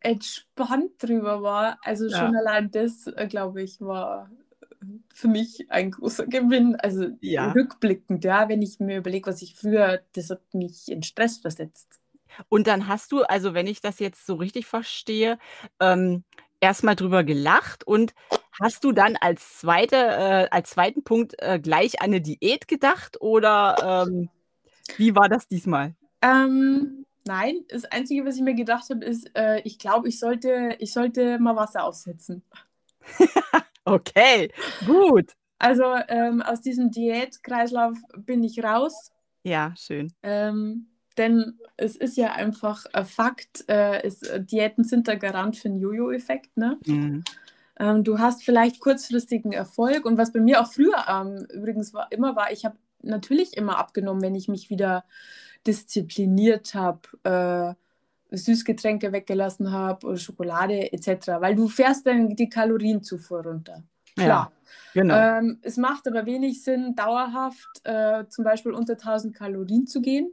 entspannt 0.00 0.92
drüber 1.02 1.42
war. 1.42 1.78
Also 1.82 2.08
Ja. 2.08 2.18
schon 2.18 2.36
allein 2.36 2.70
das, 2.70 3.06
äh, 3.06 3.26
glaube 3.28 3.62
ich, 3.62 3.80
war 3.80 4.30
für 5.12 5.28
mich 5.28 5.70
ein 5.70 5.90
großer 5.92 6.26
Gewinn. 6.26 6.76
Also 6.76 7.08
Ja. 7.20 7.52
rückblickend, 7.52 8.24
ja, 8.24 8.48
wenn 8.48 8.62
ich 8.62 8.80
mir 8.80 8.98
überlege, 8.98 9.30
was 9.30 9.42
ich 9.42 9.54
früher, 9.54 10.02
das 10.14 10.30
hat 10.30 10.42
mich 10.54 10.88
in 10.90 11.02
Stress 11.02 11.38
versetzt. 11.38 12.00
Und 12.48 12.66
dann 12.66 12.88
hast 12.88 13.12
du, 13.12 13.22
also 13.22 13.54
wenn 13.54 13.66
ich 13.66 13.80
das 13.80 13.98
jetzt 14.00 14.26
so 14.26 14.34
richtig 14.36 14.66
verstehe, 14.66 15.38
ähm, 15.80 16.24
erst 16.60 16.84
mal 16.84 16.94
drüber 16.96 17.24
gelacht 17.24 17.84
und 17.86 18.14
hast 18.60 18.84
du 18.84 18.92
dann 18.92 19.16
als 19.16 19.58
zweite 19.58 19.96
äh, 19.96 20.48
als 20.50 20.70
zweiten 20.70 21.04
Punkt, 21.04 21.34
äh, 21.42 21.58
gleich 21.60 22.00
an 22.00 22.10
'ne 22.10 22.20
Diät 22.20 22.68
gedacht 22.68 23.20
oder, 23.20 24.04
ähm, 24.08 24.30
wie 24.96 25.14
war 25.16 25.28
das 25.28 25.48
diesmal? 25.48 25.94
Ähm, 26.22 27.06
nein, 27.24 27.64
das 27.68 27.84
Einzige, 27.84 28.24
was 28.24 28.36
ich 28.36 28.42
mir 28.42 28.54
gedacht 28.54 28.88
habe, 28.90 29.04
ist, 29.04 29.30
äh, 29.36 29.60
ich 29.64 29.78
glaube, 29.78 30.08
ich 30.08 30.18
sollte, 30.18 30.76
ich 30.80 30.92
sollte 30.92 31.38
mal 31.38 31.56
Wasser 31.56 31.84
aussetzen. 31.84 32.42
Okay, 33.86 34.50
gut. 34.84 35.32
Also 35.58 35.82
ähm, 36.08 36.42
aus 36.42 36.60
diesem 36.60 36.90
Diätkreislauf 36.92 37.96
bin 38.16 38.44
ich 38.44 38.62
raus, 38.62 39.10
Ja, 39.44 39.74
schön. 39.76 40.14
ähm, 40.22 40.88
denn 41.18 41.58
es 41.76 41.96
ist 41.96 42.16
ja 42.16 42.32
einfach 42.32 42.86
ein 42.92 43.04
Fakt, 43.06 43.64
äh, 43.68 44.02
es, 44.02 44.22
äh, 44.22 44.40
Diäten 44.40 44.84
sind 44.84 45.06
der 45.06 45.16
Garant 45.16 45.56
für 45.56 45.68
einen 45.68 45.78
Jojo-Effekt. 45.78 46.56
Ne? 46.56 46.78
Mhm. 46.86 47.24
Ähm, 47.78 48.04
du 48.04 48.18
hast 48.18 48.44
vielleicht 48.44 48.80
kurzfristigen 48.80 49.52
Erfolg 49.52 50.04
und 50.04 50.18
was 50.18 50.32
bei 50.32 50.40
mir 50.40 50.60
auch 50.60 50.70
früher 50.70 51.04
ähm, 51.08 51.46
übrigens 51.52 51.92
war, 51.92 52.10
immer 52.12 52.36
war, 52.36 52.52
ich 52.52 52.64
habe 52.64 52.76
natürlich 53.02 53.56
immer 53.56 53.78
abgenommen, 53.78 54.22
wenn 54.22 54.34
ich 54.34 54.48
mich 54.48 54.70
wieder 54.70 55.04
diszipliniert 55.66 56.74
habe, 56.74 57.00
äh, 57.24 57.74
Süßgetränke 58.36 59.12
weggelassen 59.12 59.70
habe 59.70 60.06
oder 60.06 60.16
Schokolade 60.16 60.92
etc., 60.92 61.28
weil 61.40 61.54
du 61.54 61.68
fährst 61.68 62.06
dann 62.06 62.34
die 62.36 62.48
Kalorienzufuhr 62.48 63.42
runter. 63.42 63.82
Ja, 64.16 64.24
Klar. 64.24 64.52
genau. 64.92 65.14
Ähm, 65.16 65.58
es 65.62 65.76
macht 65.76 66.06
aber 66.06 66.26
wenig 66.26 66.62
Sinn, 66.62 66.94
dauerhaft 66.94 67.80
äh, 67.84 68.24
zum 68.28 68.44
Beispiel 68.44 68.72
unter 68.72 68.94
1000 68.94 69.34
Kalorien 69.34 69.86
zu 69.86 70.00
gehen. 70.00 70.30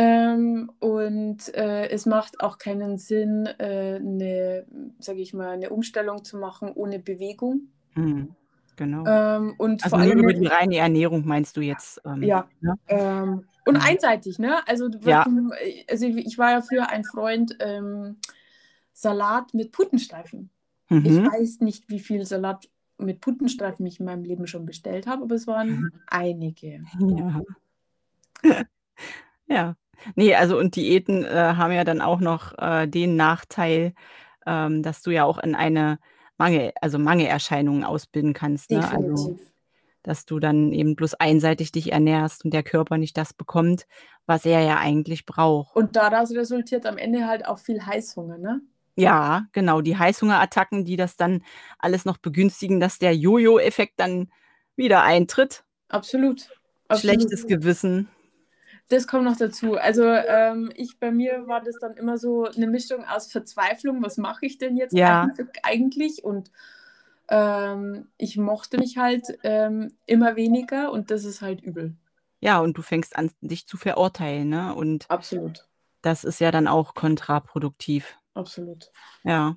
Ähm, 0.00 0.70
und 0.78 1.52
äh, 1.56 1.88
es 1.88 2.06
macht 2.06 2.38
auch 2.40 2.58
keinen 2.58 2.98
Sinn, 2.98 3.46
äh, 3.58 3.96
eine, 3.96 4.64
sage 5.00 5.18
ich 5.20 5.34
mal, 5.34 5.48
eine 5.48 5.70
Umstellung 5.70 6.24
zu 6.24 6.36
machen 6.36 6.70
ohne 6.72 7.00
Bewegung. 7.00 7.62
Mhm. 7.96 8.28
Genau. 8.76 9.04
Ähm, 9.06 9.54
und 9.58 9.82
Also 9.82 9.96
vor 9.96 10.04
allem, 10.04 10.20
über 10.20 10.32
die 10.34 10.46
reine 10.46 10.76
Ernährung 10.76 11.26
meinst 11.26 11.56
du 11.56 11.62
jetzt, 11.62 12.00
ähm, 12.04 12.22
ja, 12.22 12.46
ne? 12.60 12.74
ähm, 12.86 13.44
und 13.66 13.74
Ja. 13.74 13.82
einseitig, 13.82 14.38
ne? 14.38 14.66
Also, 14.68 14.88
Ja. 15.00 15.26
also 15.90 16.06
ich 16.06 16.38
war 16.38 16.52
ja 16.52 16.60
früher 16.62 16.88
ein 16.88 17.02
Freund 17.02 17.56
ähm, 17.58 18.18
Salat 18.92 19.52
mit 19.52 19.72
Putenstreifen. 19.72 20.50
Ich 20.90 21.16
Mhm. 21.16 21.26
weiß 21.26 21.58
nicht, 21.58 21.90
wie 21.90 21.98
viel 21.98 22.24
Salat 22.24 22.70
mit 22.98 23.20
Putenstreifen 23.20 23.84
ich 23.84 23.98
in 23.98 24.06
meinem 24.06 24.22
Leben 24.22 24.46
schon 24.46 24.64
bestellt 24.64 25.08
habe, 25.08 25.24
aber 25.24 25.34
es 25.34 25.48
waren 25.48 25.90
einige. 26.06 26.84
Ja. 28.44 28.64
Ja. 29.48 29.74
Ne, 30.14 30.34
also 30.34 30.58
und 30.58 30.76
Diäten, 30.76 31.24
äh, 31.24 31.54
haben 31.56 31.72
ja 31.72 31.84
dann 31.84 32.00
auch 32.00 32.20
noch, 32.20 32.56
äh, 32.58 32.86
den 32.86 33.16
Nachteil, 33.16 33.94
ähm, 34.46 34.82
dass 34.82 35.02
du 35.02 35.10
ja 35.10 35.24
auch 35.24 35.38
in 35.38 35.54
eine 35.54 35.98
Mangel 36.38 36.72
also 36.80 36.98
Mangelerscheinungen 36.98 37.84
ausbilden 37.84 38.32
kannst, 38.32 38.70
ne? 38.70 38.88
Also, 38.88 39.38
dass 40.04 40.24
du 40.24 40.38
dann 40.38 40.72
eben 40.72 40.94
bloß 40.96 41.14
einseitig 41.14 41.72
dich 41.72 41.92
ernährst 41.92 42.44
und 42.44 42.54
der 42.54 42.62
Körper 42.62 42.96
nicht 42.96 43.16
das 43.16 43.34
bekommt, 43.34 43.86
was 44.26 44.46
er 44.46 44.62
ja 44.62 44.78
eigentlich 44.78 45.26
braucht. 45.26 45.74
Und 45.76 45.96
daraus 45.96 46.30
resultiert 46.30 46.86
am 46.86 46.96
Ende 46.96 47.26
halt 47.26 47.44
auch 47.46 47.58
viel 47.58 47.84
Heißhunger, 47.84 48.38
ne? 48.38 48.60
Ja, 48.94 49.46
genau, 49.52 49.80
die 49.80 49.96
Heißhungerattacken, 49.96 50.84
die 50.84 50.96
das 50.96 51.16
dann 51.16 51.42
alles 51.78 52.04
noch 52.04 52.18
begünstigen, 52.18 52.80
dass 52.80 52.98
der 52.98 53.14
Jojo-Effekt 53.14 53.94
dann 53.98 54.30
wieder 54.74 55.02
eintritt. 55.02 55.64
Absolut. 55.88 56.48
Schlechtes 56.92 57.42
Absolut. 57.42 57.48
Gewissen. 57.48 58.08
Das 58.88 59.06
kommt 59.06 59.24
noch 59.24 59.36
dazu. 59.36 59.76
Also 59.76 60.04
ähm, 60.04 60.70
ich 60.74 60.98
bei 60.98 61.10
mir 61.10 61.46
war 61.46 61.60
das 61.62 61.76
dann 61.78 61.94
immer 61.96 62.16
so 62.16 62.46
eine 62.46 62.66
Mischung 62.66 63.04
aus 63.04 63.30
Verzweiflung, 63.30 64.02
was 64.02 64.16
mache 64.16 64.46
ich 64.46 64.58
denn 64.58 64.76
jetzt 64.76 64.94
Ja. 64.94 65.28
eigentlich-? 65.62 66.24
Und 66.24 66.50
ähm, 67.28 68.08
ich 68.16 68.38
mochte 68.38 68.78
mich 68.78 68.96
halt 68.96 69.38
ähm, 69.42 69.92
immer 70.06 70.36
weniger 70.36 70.90
und 70.90 71.10
das 71.10 71.24
ist 71.24 71.42
halt 71.42 71.60
übel. 71.60 71.94
Ja, 72.40 72.60
und 72.60 72.78
du 72.78 72.82
fängst 72.82 73.16
an, 73.16 73.30
dich 73.40 73.66
zu 73.66 73.76
verurteilen, 73.76 74.48
ne? 74.48 74.74
Und 74.74 75.10
Absolut. 75.10 75.66
das 76.02 76.24
ist 76.24 76.40
ja 76.40 76.50
dann 76.50 76.68
auch 76.68 76.94
kontraproduktiv. 76.94 78.16
Absolut. 78.34 78.90
Ja. 79.24 79.56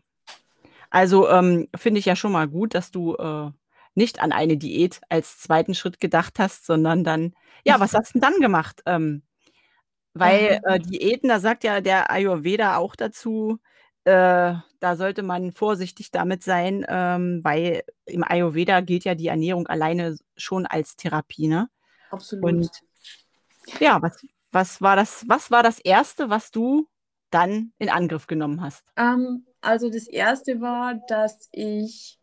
Also, 0.89 1.29
ähm, 1.29 1.69
finde 1.75 1.99
ich 1.99 2.05
ja 2.05 2.15
schon 2.17 2.33
mal 2.33 2.47
gut, 2.47 2.73
dass 2.73 2.91
du, 2.91 3.15
äh, 3.15 3.51
nicht 3.95 4.21
an 4.21 4.31
eine 4.31 4.57
Diät 4.57 5.01
als 5.09 5.39
zweiten 5.39 5.75
Schritt 5.75 5.99
gedacht 5.99 6.39
hast, 6.39 6.65
sondern 6.65 7.03
dann 7.03 7.33
ja, 7.65 7.79
was 7.79 7.93
hast 7.93 8.15
'n 8.15 8.21
dann 8.21 8.39
gemacht? 8.41 8.81
Ähm, 8.85 9.23
weil, 10.15 10.59
äh, 10.65 10.79
Ähm. 10.79 10.81
Diäten, 10.81 11.29
da 11.29 11.39
sagt 11.39 11.63
ja 11.65 11.81
der 11.81 12.11
Ayurveda 12.11 12.77
auch 12.77 12.95
dazu, 12.97 13.59
äh, 14.05 14.55
da 14.81 14.95
sollte 14.97 15.23
man 15.23 15.51
vorsichtig 15.53 16.11
damit 16.11 16.43
sein, 16.43 16.85
ähm, 16.89 17.41
weil 17.43 17.83
im 18.05 18.23
Ayurveda 18.25 18.81
gilt 18.81 19.05
ja 19.05 19.15
die 19.15 19.27
Ernährung 19.27 19.67
alleine 19.67 20.17
schon 20.37 20.65
als 20.67 20.95
Therapie, 20.97 21.47
ne? 21.47 21.69
Absolut. 22.11 22.41
Und 22.41 22.69
ja, 23.79 24.01
was 24.01 24.25
was 24.51 24.81
war 24.81 24.95
das 24.97 25.25
was 25.27 25.51
war 25.51 25.63
das 25.63 25.79
Erste, 25.79 26.29
was 26.29 26.51
du 26.51 26.87
dann 27.31 27.73
in 27.79 27.89
Angriff 27.89 28.27
genommen 28.27 28.61
hast? 28.61 28.83
Ähm, 28.97 29.45
also 29.61 29.89
das 29.89 30.07
Erste 30.07 30.61
war, 30.61 30.95
dass 31.07 31.49
ich 31.51 32.17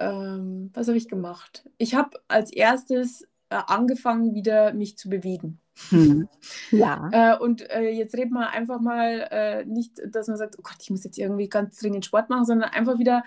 ähm, 0.00 0.70
was 0.74 0.88
habe 0.88 0.98
ich 0.98 1.08
gemacht? 1.08 1.64
Ich 1.78 1.94
habe 1.94 2.18
als 2.28 2.52
erstes 2.52 3.22
äh, 3.50 3.56
angefangen, 3.66 4.34
wieder 4.34 4.72
mich 4.72 4.96
zu 4.96 5.08
bewegen. 5.08 5.60
Hm. 5.90 6.28
Ja. 6.70 7.08
Äh, 7.12 7.38
und 7.38 7.68
äh, 7.70 7.90
jetzt 7.90 8.16
reden 8.16 8.34
wir 8.34 8.50
einfach 8.50 8.80
mal 8.80 9.28
äh, 9.30 9.64
nicht, 9.64 10.00
dass 10.06 10.28
man 10.28 10.36
sagt, 10.36 10.56
oh 10.58 10.62
Gott, 10.62 10.76
ich 10.80 10.90
muss 10.90 11.04
jetzt 11.04 11.18
irgendwie 11.18 11.48
ganz 11.48 11.78
dringend 11.78 12.04
Sport 12.04 12.30
machen, 12.30 12.44
sondern 12.44 12.70
einfach 12.70 12.98
wieder 12.98 13.24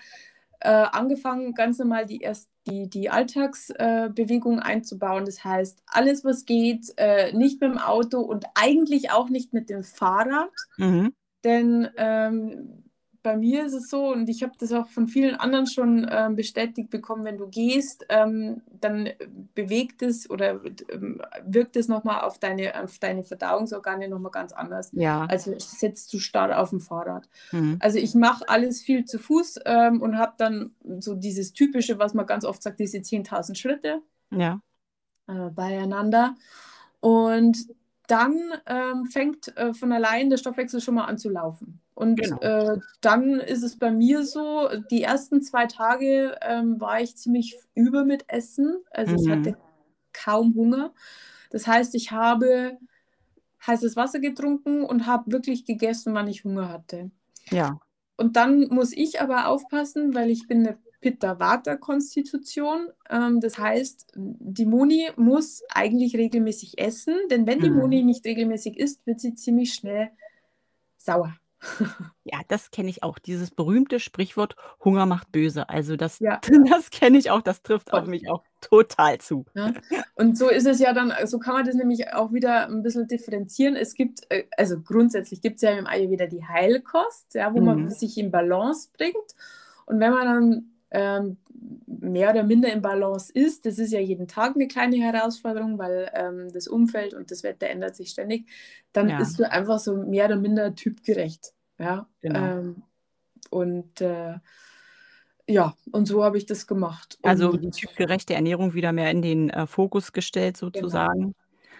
äh, 0.62 0.70
angefangen, 0.70 1.54
ganz 1.54 1.78
normal 1.78 2.06
die, 2.06 2.20
erst, 2.20 2.50
die, 2.68 2.90
die 2.90 3.10
Alltagsbewegung 3.10 4.60
einzubauen. 4.60 5.26
Das 5.26 5.44
heißt, 5.44 5.84
alles, 5.88 6.24
was 6.24 6.46
geht, 6.46 6.94
äh, 6.96 7.34
nicht 7.34 7.60
mit 7.60 7.72
dem 7.72 7.78
Auto 7.78 8.22
und 8.22 8.46
eigentlich 8.56 9.12
auch 9.12 9.30
nicht 9.30 9.52
mit 9.52 9.70
dem 9.70 9.84
Fahrrad. 9.84 10.50
Mhm. 10.78 11.14
Denn 11.44 11.90
ähm, 11.98 12.83
bei 13.24 13.38
mir 13.38 13.66
ist 13.66 13.74
es 13.74 13.90
so, 13.90 14.12
und 14.12 14.28
ich 14.30 14.44
habe 14.44 14.54
das 14.60 14.72
auch 14.74 14.88
von 14.88 15.08
vielen 15.08 15.36
anderen 15.36 15.66
schon 15.66 16.04
äh, 16.04 16.30
bestätigt 16.36 16.90
bekommen, 16.90 17.24
wenn 17.24 17.38
du 17.38 17.48
gehst, 17.48 18.06
ähm, 18.10 18.62
dann 18.82 19.10
bewegt 19.56 20.02
es 20.02 20.30
oder 20.30 20.60
ähm, 20.92 21.22
wirkt 21.46 21.78
es 21.78 21.88
nochmal 21.88 22.22
auf 22.22 22.38
deine, 22.38 22.84
auf 22.84 23.00
deine 23.00 23.24
Verdauungsorgane 23.24 24.10
nochmal 24.10 24.32
ganz 24.32 24.52
anders. 24.52 24.90
Ja. 24.92 25.26
Also 25.26 25.54
setzt 25.58 26.14
du 26.14 26.20
stark 26.20 26.52
auf 26.56 26.70
dem 26.72 26.82
Fahrrad. 26.82 27.30
Mhm. 27.52 27.78
Also 27.80 27.98
ich 27.98 28.14
mache 28.14 28.48
alles 28.50 28.82
viel 28.82 29.06
zu 29.06 29.18
Fuß 29.20 29.62
ähm, 29.66 30.02
und 30.02 30.18
habe 30.18 30.34
dann 30.38 30.76
so 31.00 31.16
dieses 31.16 31.54
typische, 31.54 31.98
was 32.00 32.14
man 32.14 32.26
ganz 32.26 32.44
oft 32.44 32.62
sagt, 32.62 32.80
diese 32.80 32.98
10.000 32.98 33.56
Schritte 33.56 34.02
Ja. 34.32 34.62
äh, 35.28 35.50
beieinander. 35.50 36.36
Und 37.00 37.58
dann 38.08 38.38
ähm, 38.68 39.06
fängt 39.06 39.56
äh, 39.58 39.74
von 39.74 39.92
allein 39.92 40.30
der 40.30 40.38
Stoffwechsel 40.38 40.82
schon 40.82 40.96
mal 40.96 41.06
an 41.06 41.18
zu 41.18 41.30
laufen. 41.30 41.82
Und 41.96 42.20
Genau. 42.22 42.40
äh, 42.42 42.78
dann 43.02 43.40
ist 43.40 43.64
es 43.64 43.78
bei 43.78 43.92
mir 43.92 44.26
so, 44.26 44.70
die 44.92 45.04
ersten 45.04 45.42
zwei 45.42 45.68
Tage 45.68 46.38
ähm, 46.42 46.80
war 46.82 47.02
ich 47.02 47.16
ziemlich 47.18 47.58
über 47.76 48.04
mit 48.06 48.26
Essen. 48.30 48.78
Also 48.92 49.16
ich 49.16 49.30
Mhm. 49.30 49.32
hatte 49.32 49.58
kaum 50.14 50.56
Hunger. 50.56 50.94
Das 51.52 51.68
heißt, 51.68 51.96
ich 51.96 52.12
habe 52.12 52.78
heißes 53.66 53.96
Wasser 53.96 54.20
getrunken 54.20 54.84
und 54.84 55.08
habe 55.08 55.32
wirklich 55.32 55.66
gegessen, 55.66 56.14
wann 56.14 56.28
ich 56.28 56.44
Hunger 56.46 56.70
hatte. 56.70 57.12
Ja. 57.52 57.80
Und 58.18 58.36
dann 58.36 58.68
muss 58.70 58.92
ich 58.94 59.22
aber 59.22 59.48
aufpassen, 59.48 60.14
weil 60.14 60.30
ich 60.30 60.48
bin 60.48 60.60
eine 60.68 60.78
Pitta-Vata-Konstitution. 61.04 62.90
Ähm, 63.10 63.40
das 63.42 63.58
heißt, 63.58 64.14
die 64.16 64.66
Moni 64.66 65.10
muss 65.18 65.62
eigentlich 65.70 66.16
regelmäßig 66.16 66.80
essen, 66.80 67.16
denn 67.30 67.46
wenn 67.48 67.60
die 67.60 67.70
Mhm. 67.70 67.78
Moni 67.78 68.04
nicht 68.04 68.26
regelmäßig 68.26 68.78
isst, 68.80 69.06
wird 69.06 69.20
sie 69.20 69.36
ziemlich 69.36 69.74
schnell 69.74 70.10
sauer. 70.98 71.36
Ja, 72.26 72.40
das 72.48 72.72
kenne 72.72 72.90
ich 72.90 73.04
auch. 73.04 73.20
Dieses 73.20 73.52
berühmte 73.52 74.00
Sprichwort 74.00 74.56
Hunger 74.84 75.06
macht 75.06 75.32
böse. 75.32 75.68
Also 75.70 75.96
das, 75.98 76.20
Ja. 76.20 76.40
das 76.70 76.90
kenne 76.90 77.18
ich 77.18 77.32
auch, 77.32 77.42
das 77.42 77.62
trifft 77.64 77.92
auf 77.94 78.08
mich 78.08 78.30
auch 78.30 78.44
total 78.62 79.18
zu. 79.20 79.46
Ne? 79.54 79.74
Und 80.16 80.38
so 80.38 80.50
ist 80.50 80.66
es 80.66 80.80
ja 80.80 80.94
dann, 80.94 81.14
so 81.26 81.40
kann 81.40 81.54
man 81.54 81.66
das 81.66 81.76
nämlich 81.76 82.14
auch 82.14 82.32
wieder 82.34 82.68
ein 82.68 82.82
bisschen 82.82 83.08
differenzieren. 83.08 83.76
Es 83.76 83.94
gibt, 83.94 84.22
äh, 84.30 84.46
also 84.58 84.80
grundsätzlich 84.82 85.42
gibt 85.42 85.58
es 85.58 85.62
ja 85.64 85.72
im 85.72 85.86
Ayurveda 85.88 86.28
die 86.28 86.46
Heilkost, 86.46 87.34
ja, 87.36 87.54
wo 87.54 87.60
man 87.62 87.84
Mhm. 87.84 87.90
sich 87.90 88.18
in 88.18 88.32
Balance 88.32 88.90
bringt. 88.98 89.16
Und 89.86 90.00
wenn 90.00 90.12
man 90.14 90.26
dann 90.26 90.73
ähm, 90.94 91.38
mehr 91.88 92.30
oder 92.32 92.44
minder 92.44 92.72
in 92.72 92.82
Balance 92.82 93.32
ist, 93.34 93.66
das 93.66 93.80
ist 93.80 93.92
ja 93.92 94.00
jeden 94.00 94.28
Tag 94.28 94.56
eine 94.56 94.68
kleine 94.68 94.98
Herausforderung, 94.98 95.78
weil 95.80 96.10
ähm, 96.14 96.52
das 96.54 96.68
Umfeld 96.68 97.14
und 97.14 97.32
das 97.32 97.44
Wetter 97.44 97.68
ändert 97.70 97.96
sich 97.96 98.10
ständig, 98.12 98.48
dann 98.94 99.10
Ja. 99.10 99.20
ist 99.20 99.40
du 99.40 99.50
einfach 99.52 99.80
so 99.80 99.96
mehr 99.98 100.26
oder 100.26 100.36
minder 100.38 100.76
typgerecht. 100.76 101.54
Ja, 101.80 102.08
Genau. 102.22 102.40
ähm, 102.60 102.84
und 103.50 104.00
äh, 104.02 104.36
ja, 105.50 105.76
und 105.92 106.06
so 106.06 106.24
habe 106.24 106.38
ich 106.38 106.46
das 106.46 106.68
gemacht. 106.68 107.18
Also 107.22 107.50
Und- 107.50 107.62
die 107.64 107.72
typgerechte 107.72 108.34
Ernährung 108.34 108.74
wieder 108.74 108.92
mehr 108.94 109.12
in 109.12 109.22
den 109.22 109.50
äh, 109.50 109.68
Fokus 109.68 110.14
gestellt 110.14 110.56
sozusagen. 110.58 111.34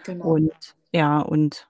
genau. 0.04 0.34
Und 0.34 0.52
ja, 0.92 1.20
und 1.20 1.68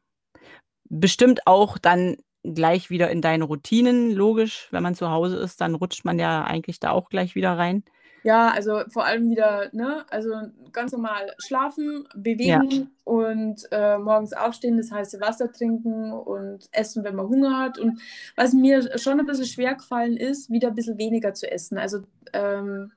bestimmt 0.88 1.46
auch 1.46 1.78
dann 1.78 2.16
gleich 2.44 2.90
wieder 2.90 3.10
in 3.10 3.22
deine 3.22 3.44
Routinen, 3.44 4.12
logisch. 4.12 4.68
Wenn 4.70 4.82
man 4.82 4.94
zu 4.94 5.10
Hause 5.10 5.36
ist, 5.38 5.60
dann 5.60 5.74
rutscht 5.74 6.04
man 6.04 6.18
ja 6.18 6.44
eigentlich 6.44 6.78
da 6.78 6.90
auch 6.90 7.08
gleich 7.08 7.34
wieder 7.34 7.56
rein. 7.56 7.82
Ja, 8.22 8.50
also 8.50 8.80
vor 8.88 9.04
allem 9.04 9.28
wieder, 9.28 9.68
ne, 9.72 10.06
also 10.08 10.30
ganz 10.72 10.92
normal 10.92 11.34
schlafen, 11.38 12.08
bewegen 12.14 12.90
und 13.04 13.68
äh, 13.70 13.98
morgens 13.98 14.32
aufstehen, 14.32 14.78
das 14.78 14.90
heiße 14.90 15.20
Wasser 15.20 15.52
trinken 15.52 16.10
und 16.10 16.68
essen, 16.72 17.04
wenn 17.04 17.16
man 17.16 17.28
Hunger 17.28 17.58
hat. 17.58 17.78
Und 17.78 18.00
was 18.34 18.54
mir 18.54 18.98
schon 18.98 19.20
ein 19.20 19.26
bisschen 19.26 19.44
schwer 19.44 19.74
gefallen 19.74 20.16
ist, 20.16 20.50
wieder 20.50 20.68
ein 20.68 20.74
bisschen 20.74 20.96
weniger 20.96 21.34
zu 21.34 21.50
essen. 21.50 21.76
Also 21.76 21.98
ähm, 22.32 22.92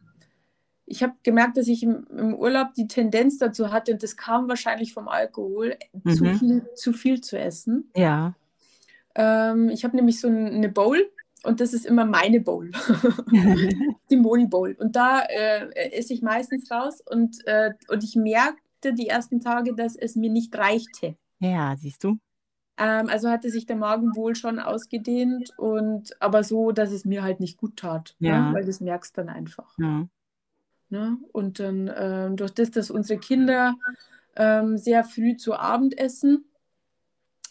ich 0.86 1.03
habe 1.03 1.13
gemerkt, 1.23 1.57
dass 1.57 1.67
ich 1.67 1.83
im, 1.83 2.07
im 2.10 2.33
Urlaub 2.33 2.73
die 2.75 2.88
Tendenz 2.88 3.38
dazu 3.38 3.71
hatte, 3.71 3.91
und 3.91 4.03
das 4.03 4.15
kam 4.15 4.47
wahrscheinlich 4.47 4.93
vom 4.93 5.10
Alkohol, 5.10 5.75
zu, 6.07 6.23
Mhm. 6.23 6.36
viel, 6.38 6.69
zu 6.75 6.93
viel 6.93 7.19
zu 7.19 7.38
essen. 7.38 7.91
Ja. 7.97 8.33
Ähm, 9.17 9.69
ich 9.69 9.84
habe 9.84 9.95
nämlich 9.97 10.21
so 10.21 10.27
ein- 10.30 10.47
eine 10.53 10.69
Bowl 10.69 11.12
und 11.43 11.60
das 11.60 11.73
ist 11.73 11.86
immer 11.86 12.06
meine 12.06 12.39
Bowl. 12.39 12.71
die 14.10 14.17
Moni 14.17 14.47
Bowl. 14.47 14.75
Und 14.80 14.95
da 14.95 15.21
äh, 15.21 15.69
esse 15.91 16.13
ich 16.13 16.21
meistens 16.21 16.71
raus 16.71 17.01
und, 17.06 17.45
äh, 17.45 17.73
und 17.89 18.03
ich 18.03 18.15
merkte 18.15 18.93
die 18.93 19.08
ersten 19.10 19.41
Tage, 19.41 19.73
dass 19.75 19.95
es 19.95 20.15
mir 20.15 20.30
nicht 20.30 20.56
reichte. 20.58 21.17
ja, 21.39 21.75
siehst 21.77 22.03
du? 22.03 22.17
Ähm, 22.80 23.10
also 23.10 23.30
hatte 23.30 23.49
sich 23.49 23.65
der 23.65 23.75
Magen 23.75 24.15
wohl 24.15 24.36
schon 24.36 24.60
ausgedehnt 24.60 25.49
und 25.58 26.15
aber 26.21 26.43
so, 26.43 26.71
dass 26.71 26.91
es 26.91 27.06
mir 27.06 27.23
halt 27.23 27.39
nicht 27.39 27.58
gut 27.58 27.75
tat. 27.77 28.15
Ja. 28.19 28.49
Ne? 28.49 28.53
Weil 28.56 28.65
das 28.65 28.82
merkst 28.82 29.17
dann 29.17 29.30
einfach. 29.30 29.73
Ja. 29.80 30.08
Ne? 30.89 31.17
Und 31.34 31.60
dann 31.60 31.91
ähm, 31.95 32.36
durch 32.38 32.51
das, 32.53 32.69
dass 32.71 32.91
unsere 32.91 33.19
Kinder 33.19 33.75
ähm, 34.36 34.77
sehr 34.77 35.03
früh 35.03 35.36
zu 35.38 35.56
Abend 35.56 35.97
essen, 35.97 36.45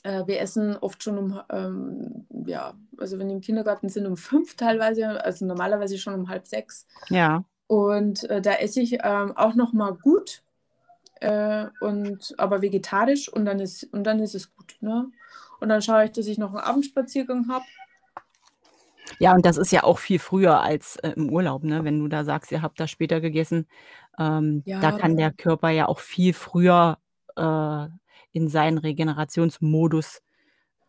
äh, 0.03 0.27
wir 0.27 0.41
essen 0.41 0.77
oft 0.77 1.03
schon 1.03 1.19
um, 1.19 1.41
ähm, 1.51 2.27
ja, 2.47 2.75
also 2.99 3.19
wenn 3.19 3.29
die 3.29 3.35
im 3.35 3.41
Kindergarten 3.41 3.89
sind, 3.89 4.07
um 4.07 4.17
fünf 4.17 4.57
teilweise, 4.57 5.25
also 5.25 5.45
normalerweise 5.45 5.99
schon 5.99 6.15
um 6.15 6.29
halb 6.29 6.47
sechs. 6.47 6.87
Ja. 7.09 7.45
Und 7.67 8.25
äh, 8.31 8.41
da 8.41 8.55
esse 8.55 8.81
ich 8.81 8.99
ähm, 9.03 9.37
auch 9.37 9.55
noch 9.55 9.73
mal 9.73 9.95
gut, 9.95 10.43
äh, 11.21 11.67
und, 11.81 12.35
aber 12.39 12.63
vegetarisch 12.63 13.29
und 13.29 13.45
dann 13.45 13.61
ist, 13.61 13.85
und 13.93 14.05
dann 14.05 14.21
ist 14.21 14.35
es 14.35 14.55
gut. 14.55 14.77
Ne? 14.81 15.11
Und 15.61 15.69
dann 15.69 15.83
schaue 15.83 16.05
ich, 16.05 16.13
dass 16.13 16.27
ich 16.27 16.39
noch 16.39 16.51
einen 16.51 16.61
Abendspaziergang 16.61 17.49
habe. 17.49 17.65
Ja, 19.19 19.33
und 19.33 19.47
das 19.47 19.57
ist 19.57 19.73
ja 19.73 19.83
auch 19.85 19.99
viel 19.99 20.19
früher 20.19 20.61
als 20.61 20.97
äh, 20.97 21.13
im 21.17 21.31
Urlaub, 21.31 21.65
ne? 21.65 21.85
Wenn 21.85 22.01
du 22.01 22.09
da 22.09 22.25
sagst, 22.25 22.53
ihr 22.53 22.61
habt 22.61 22.79
da 22.79 22.87
später 22.87 23.21
gegessen, 23.21 23.67
ähm, 24.19 24.63
Ja, 24.67 24.81
da 24.81 24.93
kann 24.93 25.17
der 25.17 25.33
Körper 25.33 25.71
ja 25.71 25.87
auch 25.87 26.01
viel 26.01 26.35
früher 26.35 26.99
äh, 27.37 27.87
in 28.37 28.49
seinen 28.49 28.77
Regenerationsmodus 28.77 30.21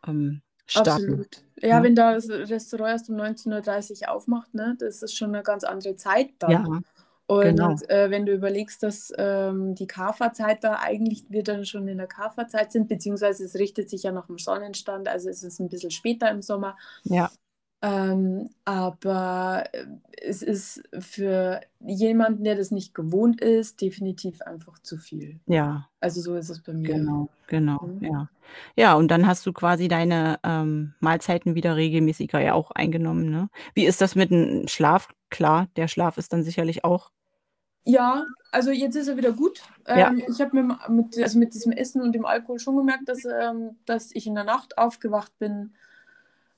ähm, 0.06 0.42
starten. 0.66 0.92
Absolut. 0.92 1.44
Ja, 1.62 1.70
Ja. 1.70 1.84
wenn 1.84 1.96
da 1.96 2.14
das 2.14 2.30
Restaurant 2.30 2.92
erst 2.92 3.10
um 3.10 3.16
19.30 3.16 4.02
Uhr 4.02 4.12
aufmacht, 4.12 4.54
ne, 4.54 4.76
das 4.78 5.02
ist 5.02 5.18
schon 5.18 5.34
eine 5.34 5.44
ganz 5.44 5.64
andere 5.64 5.96
Zeit 5.96 6.32
dann. 6.40 6.52
Ja, 6.52 6.82
Und 7.28 7.42
genau. 7.44 7.74
äh, 7.88 8.10
wenn 8.12 8.26
du 8.26 8.34
überlegst, 8.34 8.84
dass 8.84 9.14
ähm, 9.18 9.76
die 9.76 9.88
Kafa-Zeit 9.88 10.66
da 10.66 10.80
eigentlich, 10.80 11.24
wir 11.30 11.44
dann 11.44 11.66
schon 11.66 11.88
in 11.88 11.98
der 12.00 12.08
Kafa-Zeit 12.08 12.74
sind, 12.74 12.90
beziehungsweise 12.90 13.46
es 13.46 13.56
richtet 13.56 13.90
sich 13.90 14.04
ja 14.04 14.12
nach 14.12 14.28
dem 14.28 14.40
Sonnenstand, 14.40 15.08
also 15.08 15.30
es 15.30 15.42
ist 15.42 15.60
ein 15.60 15.70
bisschen 15.70 15.92
später 15.92 16.30
im 16.30 16.42
Sommer. 16.42 16.78
ja, 17.04 17.32
Ähm, 17.82 18.50
aber 18.66 19.66
äh, 19.74 19.86
es 20.22 20.42
ist 20.42 20.84
für 21.00 21.62
jemanden, 21.80 22.44
der 22.44 22.56
das 22.56 22.72
nicht 22.72 22.94
gewohnt 22.96 23.42
ist, 23.42 23.82
definitiv 23.82 24.42
einfach 24.42 24.80
zu 24.80 24.98
viel. 24.98 25.40
ja, 25.48 25.90
Also 26.00 26.22
so 26.22 26.36
ist 26.36 26.50
es 26.50 26.62
bei 26.64 26.74
mir. 26.74 26.90
genau, 26.94 27.30
genau, 27.48 27.80
Mhm. 27.82 28.02
ja. 28.02 28.30
Ja, 28.78 28.94
und 28.96 29.10
dann 29.10 29.28
hast 29.28 29.46
du 29.46 29.54
quasi 29.54 29.88
deine 29.90 30.40
ähm, 30.44 30.94
Mahlzeiten 31.02 31.56
wieder 31.56 31.76
regelmäßiger 31.76 32.40
ja 32.42 32.54
auch 32.54 32.72
eingenommen, 32.72 33.30
ne? 33.30 33.50
Wie 33.74 33.86
ist 33.86 34.02
das 34.02 34.16
mit 34.16 34.32
dem 34.32 34.68
Schlaf? 34.68 35.10
Klar, 35.30 35.68
der 35.76 35.88
Schlaf 35.90 36.18
ist 36.18 36.32
dann 36.34 36.44
sicherlich 36.44 36.84
auch 36.86 37.12
Ja, 37.86 38.26
also 38.52 38.72
jetzt 38.72 38.96
ist 38.96 39.08
er 39.08 39.16
wieder 39.18 39.32
gut. 39.32 39.62
Ja. 39.94 40.10
Ähm, 40.10 40.22
ich 40.28 40.42
habe 40.42 40.62
mit, 40.62 40.90
mit, 40.90 41.18
also 41.20 41.40
mit 41.40 41.54
diesem 41.54 41.72
Essen 41.72 42.02
und 42.02 42.12
dem 42.14 42.26
Alkohol 42.26 42.60
schon 42.60 42.76
gemerkt, 42.76 43.08
dass, 43.08 43.24
ähm, 43.26 43.78
dass 43.86 44.12
ich 44.14 44.28
in 44.28 44.36
der 44.36 44.44
Nacht 44.44 44.78
aufgewacht 44.78 45.38
bin, 45.40 45.74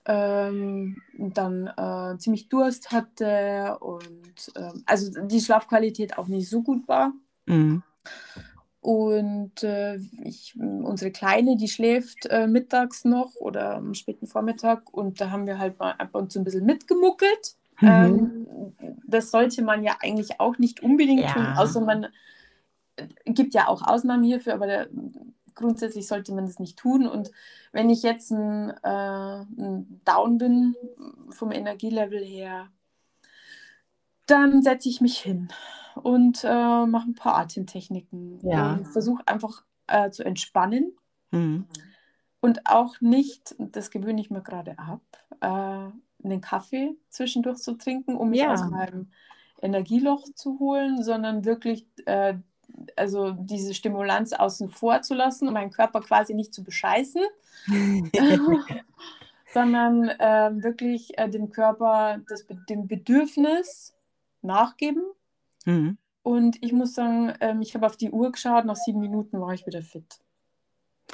ähm, 0.09 1.01
dann 1.13 1.67
äh, 1.67 2.17
ziemlich 2.17 2.49
Durst 2.49 2.91
hatte 2.91 3.77
und 3.79 4.51
ähm, 4.55 4.83
also 4.87 5.21
die 5.27 5.39
Schlafqualität 5.39 6.17
auch 6.17 6.27
nicht 6.27 6.49
so 6.49 6.63
gut 6.63 6.87
war. 6.87 7.13
mhm. 7.45 7.83
Und 8.81 9.61
äh, 9.61 9.97
ich, 10.23 10.55
unsere 10.57 11.11
Kleine, 11.11 11.57
die 11.57 11.67
schläft 11.67 12.25
äh, 12.27 12.47
mittags 12.47 13.03
noch 13.03 13.35
oder 13.35 13.75
am 13.75 13.93
späten 13.93 14.25
Vormittag 14.25 14.91
und 14.93 15.19
da 15.19 15.31
haben 15.31 15.45
wir 15.45 15.59
halt 15.59 15.77
mal 15.79 15.91
ab 15.91 16.15
und 16.15 16.31
zu 16.31 16.39
ein 16.39 16.45
bisschen 16.45 16.65
mitgemuckelt. 16.65 17.55
Mhm. 17.81 17.87
Ähm, 17.87 18.47
das 19.05 19.31
sollte 19.31 19.63
man 19.63 19.83
ja 19.83 19.97
eigentlich 20.01 20.39
auch 20.39 20.57
nicht 20.57 20.81
unbedingt 20.81 21.23
Ja. 21.23 21.33
tun, 21.33 21.45
außer 21.57 21.81
man 21.81 22.05
äh, 22.95 23.07
gibt 23.25 23.53
ja 23.53 23.67
auch 23.67 23.81
Ausnahmen 23.85 24.23
hierfür, 24.23 24.53
aber 24.53 24.65
der 24.65 24.87
grundsätzlich 25.59 26.07
sollte 26.07 26.33
man 26.33 26.45
das 26.45 26.59
nicht 26.59 26.77
tun. 26.79 27.07
Und 27.07 27.31
wenn 27.71 27.89
ich 27.89 28.03
jetzt 28.03 28.31
ein, 28.31 28.71
äh, 28.83 29.41
ein 29.41 30.01
Down 30.05 30.37
bin 30.37 30.75
vom 31.31 31.51
Energielevel 31.51 32.23
her, 32.23 32.69
dann 34.25 34.61
setze 34.61 34.89
ich 34.89 35.01
mich 35.01 35.19
hin 35.19 35.49
und 35.95 36.43
äh, 36.43 36.85
mache 36.85 37.09
ein 37.09 37.15
paar 37.15 37.35
Atemtechniken 37.37 38.39
Ja. 38.41 38.79
versuche 38.83 39.23
einfach 39.27 39.63
äh, 39.87 40.11
zu 40.11 40.23
entspannen 40.23 40.95
Mhm. 41.31 41.67
und 42.41 42.65
auch 42.65 43.01
nicht, 43.01 43.55
das 43.59 43.91
gewöhne 43.91 44.21
ich 44.21 44.29
mir 44.29 44.41
gerade 44.41 44.77
ab, 44.79 45.01
äh, 45.41 45.45
einen 46.25 46.41
Kaffee 46.41 46.95
zwischendurch 47.09 47.59
zu 47.59 47.73
trinken, 47.77 48.15
um 48.15 48.29
mich 48.29 48.47
aus 48.47 48.61
Ja. 48.61 48.69
meinem 48.69 49.11
Energieloch 49.61 50.23
zu 50.35 50.59
holen, 50.59 51.03
sondern 51.03 51.45
wirklich 51.45 51.85
äh, 52.05 52.35
also 52.95 53.31
diese 53.31 53.73
Stimulanz 53.73 54.33
außen 54.33 54.69
vor 54.69 55.01
zu 55.01 55.13
lassen 55.13 55.47
und 55.47 55.53
meinen 55.53 55.71
Körper 55.71 56.01
quasi 56.01 56.33
nicht 56.33 56.53
zu 56.53 56.63
bescheißen, 56.63 57.21
sondern 59.53 60.09
äh, 60.09 60.51
wirklich 60.63 61.17
äh, 61.17 61.29
dem 61.29 61.49
Körper 61.49 62.19
das, 62.27 62.45
dem 62.69 62.87
Bedürfnis 62.87 63.95
nachgeben. 64.41 65.03
Mhm. 65.65 65.97
Und 66.23 66.61
ich 66.63 66.73
muss 66.73 66.93
sagen, 66.93 67.33
ähm, 67.39 67.61
ich 67.61 67.73
habe 67.75 67.85
auf 67.85 67.97
die 67.97 68.11
Uhr 68.11 68.31
geschaut, 68.31 68.65
nach 68.65 68.75
sieben 68.75 68.99
Minuten 68.99 69.39
war 69.39 69.53
ich 69.53 69.65
wieder 69.65 69.81
fit. 69.81 70.19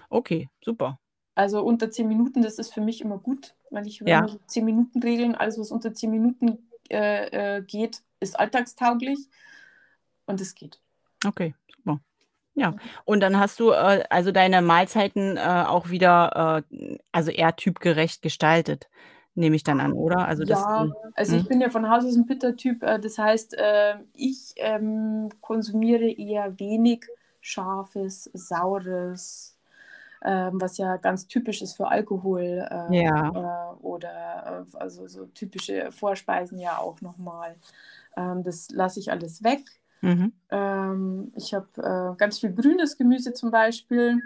Okay, 0.10 0.50
super. 0.64 1.00
Also 1.36 1.64
unter 1.64 1.92
zehn 1.92 2.08
Minuten, 2.08 2.42
das 2.42 2.60
ist 2.60 2.74
für 2.74 2.82
mich 2.82 3.02
immer 3.02 3.18
gut, 3.18 3.56
weil 3.70 3.88
ich 3.88 4.00
Ja. 4.06 4.28
so 4.28 4.40
zehn 4.48 4.66
Minuten 4.66 5.02
Regeln, 5.02 5.36
alles 5.36 5.60
was 5.60 5.72
unter 5.72 5.94
zehn 5.94 6.12
Minuten 6.12 6.70
äh, 6.90 7.58
äh, 7.58 7.62
geht, 7.62 8.02
ist 8.20 8.40
alltagstauglich 8.40 9.20
und 10.26 10.42
es 10.42 10.56
geht. 10.56 10.80
Okay, 11.26 11.54
super. 11.76 12.00
Ja, 12.56 12.76
und 13.06 13.22
dann 13.22 13.40
hast 13.40 13.60
du 13.60 13.72
äh, 13.72 14.04
also 14.10 14.32
deine 14.32 14.62
Mahlzeiten 14.62 15.38
äh, 15.38 15.42
auch 15.68 15.90
wieder 15.90 16.64
äh, 16.72 16.98
also 17.12 17.32
eher 17.32 17.56
typgerecht 17.56 18.22
gestaltet, 18.22 18.90
nehme 19.36 19.56
ich 19.58 19.64
dann 19.64 19.82
an, 19.82 19.94
oder? 19.94 20.28
Also 20.28 20.46
das 20.46 20.68
Ja, 20.70 20.88
also 21.16 21.36
ich 21.36 21.44
mhm. 21.44 21.48
bin 21.48 21.62
ja 21.62 21.70
von 21.70 21.90
Haus 21.90 22.06
aus 22.06 22.16
ein 22.16 22.26
Pitta-Typ, 22.26 22.84
äh, 22.84 23.00
das 23.00 23.18
heißt, 23.18 23.56
äh, 23.58 23.96
ich 24.14 24.54
ähm, 24.58 25.30
konsumiere 25.42 26.10
eher 26.10 26.60
wenig 26.60 27.06
Scharfes, 27.42 28.30
Saures, 28.34 29.58
ähm, 30.24 30.60
was 30.62 30.78
ja 30.78 30.98
ganz 30.98 31.28
typisch 31.28 31.62
ist 31.62 31.76
für 31.78 31.88
Alkohol 31.90 32.42
äh, 32.70 32.96
Ja. 32.96 33.32
äh, 33.40 33.76
oder 33.82 34.66
äh, 34.74 34.78
also 34.78 35.08
so 35.08 35.26
typische 35.28 35.92
Vorspeisen 35.92 36.60
ja 36.60 36.78
auch 36.80 37.02
nochmal. 37.02 37.56
Ähm, 38.18 38.44
das 38.44 38.70
lasse 38.72 39.00
ich 39.00 39.12
alles 39.12 39.44
weg. 39.44 39.62
Mhm. 40.06 40.34
Ähm, 40.52 41.32
ich 41.36 41.54
habe 41.54 41.68
äh, 41.78 42.18
ganz 42.18 42.40
viel 42.40 42.54
grünes 42.54 42.98
Gemüse 42.98 43.34
zum 43.34 43.52
Beispiel, 43.52 44.22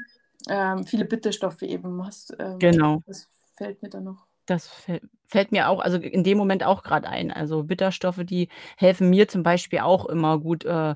ähm, 0.49 0.83
viele 0.85 1.05
Bitterstoffe 1.05 1.61
eben. 1.61 2.05
Hast, 2.05 2.35
ähm, 2.39 2.59
Genau. 2.59 3.01
Das 3.07 3.27
fällt 3.55 3.81
mir 3.81 3.89
da 3.89 3.99
noch. 4.01 4.25
Das 4.45 4.67
fäll 4.67 5.01
fällt 5.27 5.51
mir 5.51 5.69
auch 5.69 5.79
also 5.79 5.97
in 5.97 6.23
dem 6.23 6.37
Moment 6.39 6.63
auch 6.63 6.81
gerade 6.81 7.07
ein. 7.07 7.31
Also 7.31 7.63
Bitterstoffe, 7.63 8.21
die 8.23 8.49
helfen 8.77 9.09
mir 9.11 9.27
zum 9.27 9.43
Beispiel 9.43 9.79
auch 9.79 10.07
immer 10.07 10.39
gut, 10.39 10.65
äh, 10.65 10.95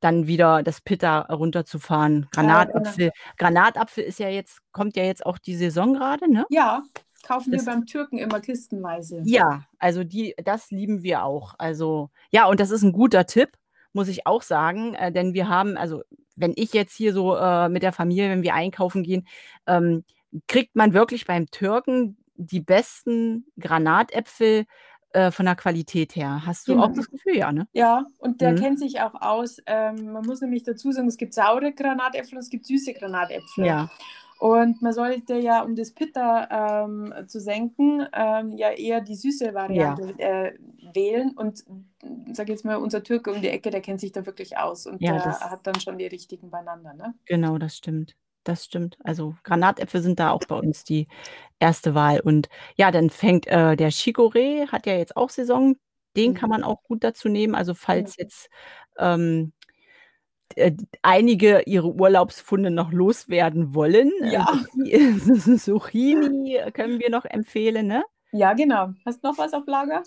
dann 0.00 0.26
wieder 0.28 0.62
das 0.62 0.80
Pitta 0.80 1.20
runterzufahren. 1.22 2.28
Ja, 2.36 2.64
genau. 2.64 2.70
Granatapfel 2.84 3.10
Granatapfel 3.38 4.04
ist 4.04 4.18
ja 4.20 4.28
jetzt 4.28 4.60
kommt 4.72 4.96
ja 4.96 5.04
jetzt 5.04 5.26
auch 5.26 5.38
die 5.38 5.56
Saison 5.56 5.94
gerade, 5.94 6.32
ne? 6.32 6.44
Ja, 6.50 6.82
kaufen 7.26 7.50
wir 7.50 7.58
Das 7.58 7.66
beim 7.66 7.86
Türken 7.86 8.18
immer 8.18 8.40
kistenweise. 8.40 9.22
Ja, 9.24 9.64
also 9.78 10.04
die 10.04 10.34
das 10.44 10.70
lieben 10.70 11.02
wir 11.02 11.24
auch. 11.24 11.54
Also 11.58 12.10
ja, 12.30 12.46
und 12.46 12.60
das 12.60 12.70
ist 12.70 12.82
'n 12.84 12.92
guter 12.92 13.26
Tipp, 13.26 13.50
muss 13.92 14.08
ich 14.08 14.26
auch 14.26 14.42
sagen, 14.42 14.94
äh, 14.94 15.12
denn 15.12 15.34
wir 15.34 15.48
haben 15.48 15.76
also, 15.76 16.02
wenn 16.36 16.52
ich 16.56 16.72
jetzt 16.72 16.94
hier 16.96 17.12
so, 17.12 17.36
äh, 17.36 17.68
mit 17.68 17.82
der 17.82 17.92
Familie 17.92 18.30
wenn 18.30 18.42
wir 18.42 18.54
einkaufen 18.54 19.02
gehen, 19.02 19.26
ähm, 19.66 20.04
kriegt 20.48 20.74
man 20.76 20.94
wirklich 20.94 21.26
beim 21.26 21.50
Türken 21.50 22.16
die 22.36 22.60
besten 22.60 23.46
Granatäpfel, 23.60 24.64
äh, 25.14 25.30
von 25.30 25.44
der 25.44 25.56
Qualität 25.56 26.16
her. 26.16 26.42
Hast 26.46 26.66
du 26.68 26.72
auch 26.78 26.86
Genau. 26.86 26.96
das 26.96 27.10
Gefühl? 27.10 27.36
Ja, 27.36 27.52
ne? 27.52 27.68
Ja, 27.74 28.06
und 28.16 28.40
der 28.40 28.52
Mhm. 28.52 28.56
kennt 28.56 28.78
sich 28.78 29.00
auch 29.02 29.12
aus. 29.20 29.58
Ähm, 29.66 30.12
man 30.12 30.24
muss 30.24 30.40
nämlich 30.40 30.62
dazu 30.62 30.90
sagen, 30.90 31.06
es 31.06 31.18
gibt 31.18 31.34
saure 31.34 31.72
Granatäpfel 31.74 32.36
und 32.38 32.42
es 32.42 32.48
gibt 32.48 32.64
süße 32.66 32.94
Granatäpfel. 32.94 33.66
Ja. 33.66 33.90
Und 34.42 34.82
man 34.82 34.92
sollte 34.92 35.36
ja, 35.36 35.62
um 35.62 35.76
das 35.76 35.92
Pitta 35.92 36.84
ähm, 36.84 37.14
zu 37.28 37.38
senken, 37.40 38.06
ähm, 38.12 38.50
ja 38.56 38.70
eher 38.72 39.00
die 39.00 39.14
süße 39.14 39.54
Ja. 39.66 39.94
Variante 39.94 40.14
äh, 40.18 40.58
wählen. 40.92 41.30
Und 41.36 41.64
sag 42.32 42.48
jetzt 42.48 42.64
mal, 42.64 42.76
unser 42.76 43.04
Türke 43.04 43.32
um 43.32 43.40
die 43.40 43.48
Ecke, 43.48 43.70
der 43.70 43.80
kennt 43.82 44.00
sich 44.00 44.10
da 44.12 44.26
wirklich 44.26 44.58
aus 44.58 44.86
und 44.86 45.06
Ja, 45.06 45.12
der 45.12 45.38
hat 45.40 45.66
dann 45.66 45.78
schon 45.78 45.96
die 45.98 46.06
richtigen 46.06 46.50
beieinander, 46.50 46.92
ne? 46.94 47.14
Genau, 47.26 47.58
das 47.58 47.76
stimmt. 47.76 48.14
Das 48.44 48.64
stimmt. 48.64 48.96
Also 49.04 49.36
Granatäpfel 49.44 50.02
sind 50.02 50.18
da 50.18 50.30
auch 50.32 50.44
bei 50.44 50.56
uns 50.56 50.82
die 50.84 51.06
erste 51.60 51.94
Wahl. 51.94 52.20
Und 52.20 52.48
ja, 52.76 52.90
dann 52.90 53.10
fängt 53.10 53.46
äh, 53.46 53.76
der 53.76 53.92
Chicorée 53.92 54.68
hat 54.68 54.86
ja 54.86 54.94
jetzt 54.96 55.16
auch 55.16 55.30
Saison. 55.30 55.76
Den 56.16 56.34
kann 56.34 56.48
Mhm. 56.48 56.50
man 56.50 56.64
auch 56.64 56.82
gut 56.84 57.04
dazu 57.04 57.28
nehmen. 57.28 57.54
Also 57.54 57.74
falls 57.74 58.16
Genau. 58.16 58.24
jetzt, 58.24 58.48
ähm, 58.98 59.52
äh, 60.56 60.72
einige 61.02 61.62
ihre 61.66 61.92
Urlaubsfunde 61.92 62.70
noch 62.70 62.92
loswerden 62.92 63.74
wollen, 63.74 64.10
äh, 64.22 64.32
Ja. 64.32 64.46
Zucchini 65.58 66.60
können 66.74 66.98
wir 67.00 67.10
noch 67.10 67.24
empfehlen, 67.24 67.86
ne? 67.86 68.04
Ja, 68.32 68.52
genau. 68.54 68.90
Hast 69.04 69.22
du 69.22 69.28
noch 69.28 69.38
was 69.38 69.52
auf 69.52 69.66
Lager? 69.66 70.02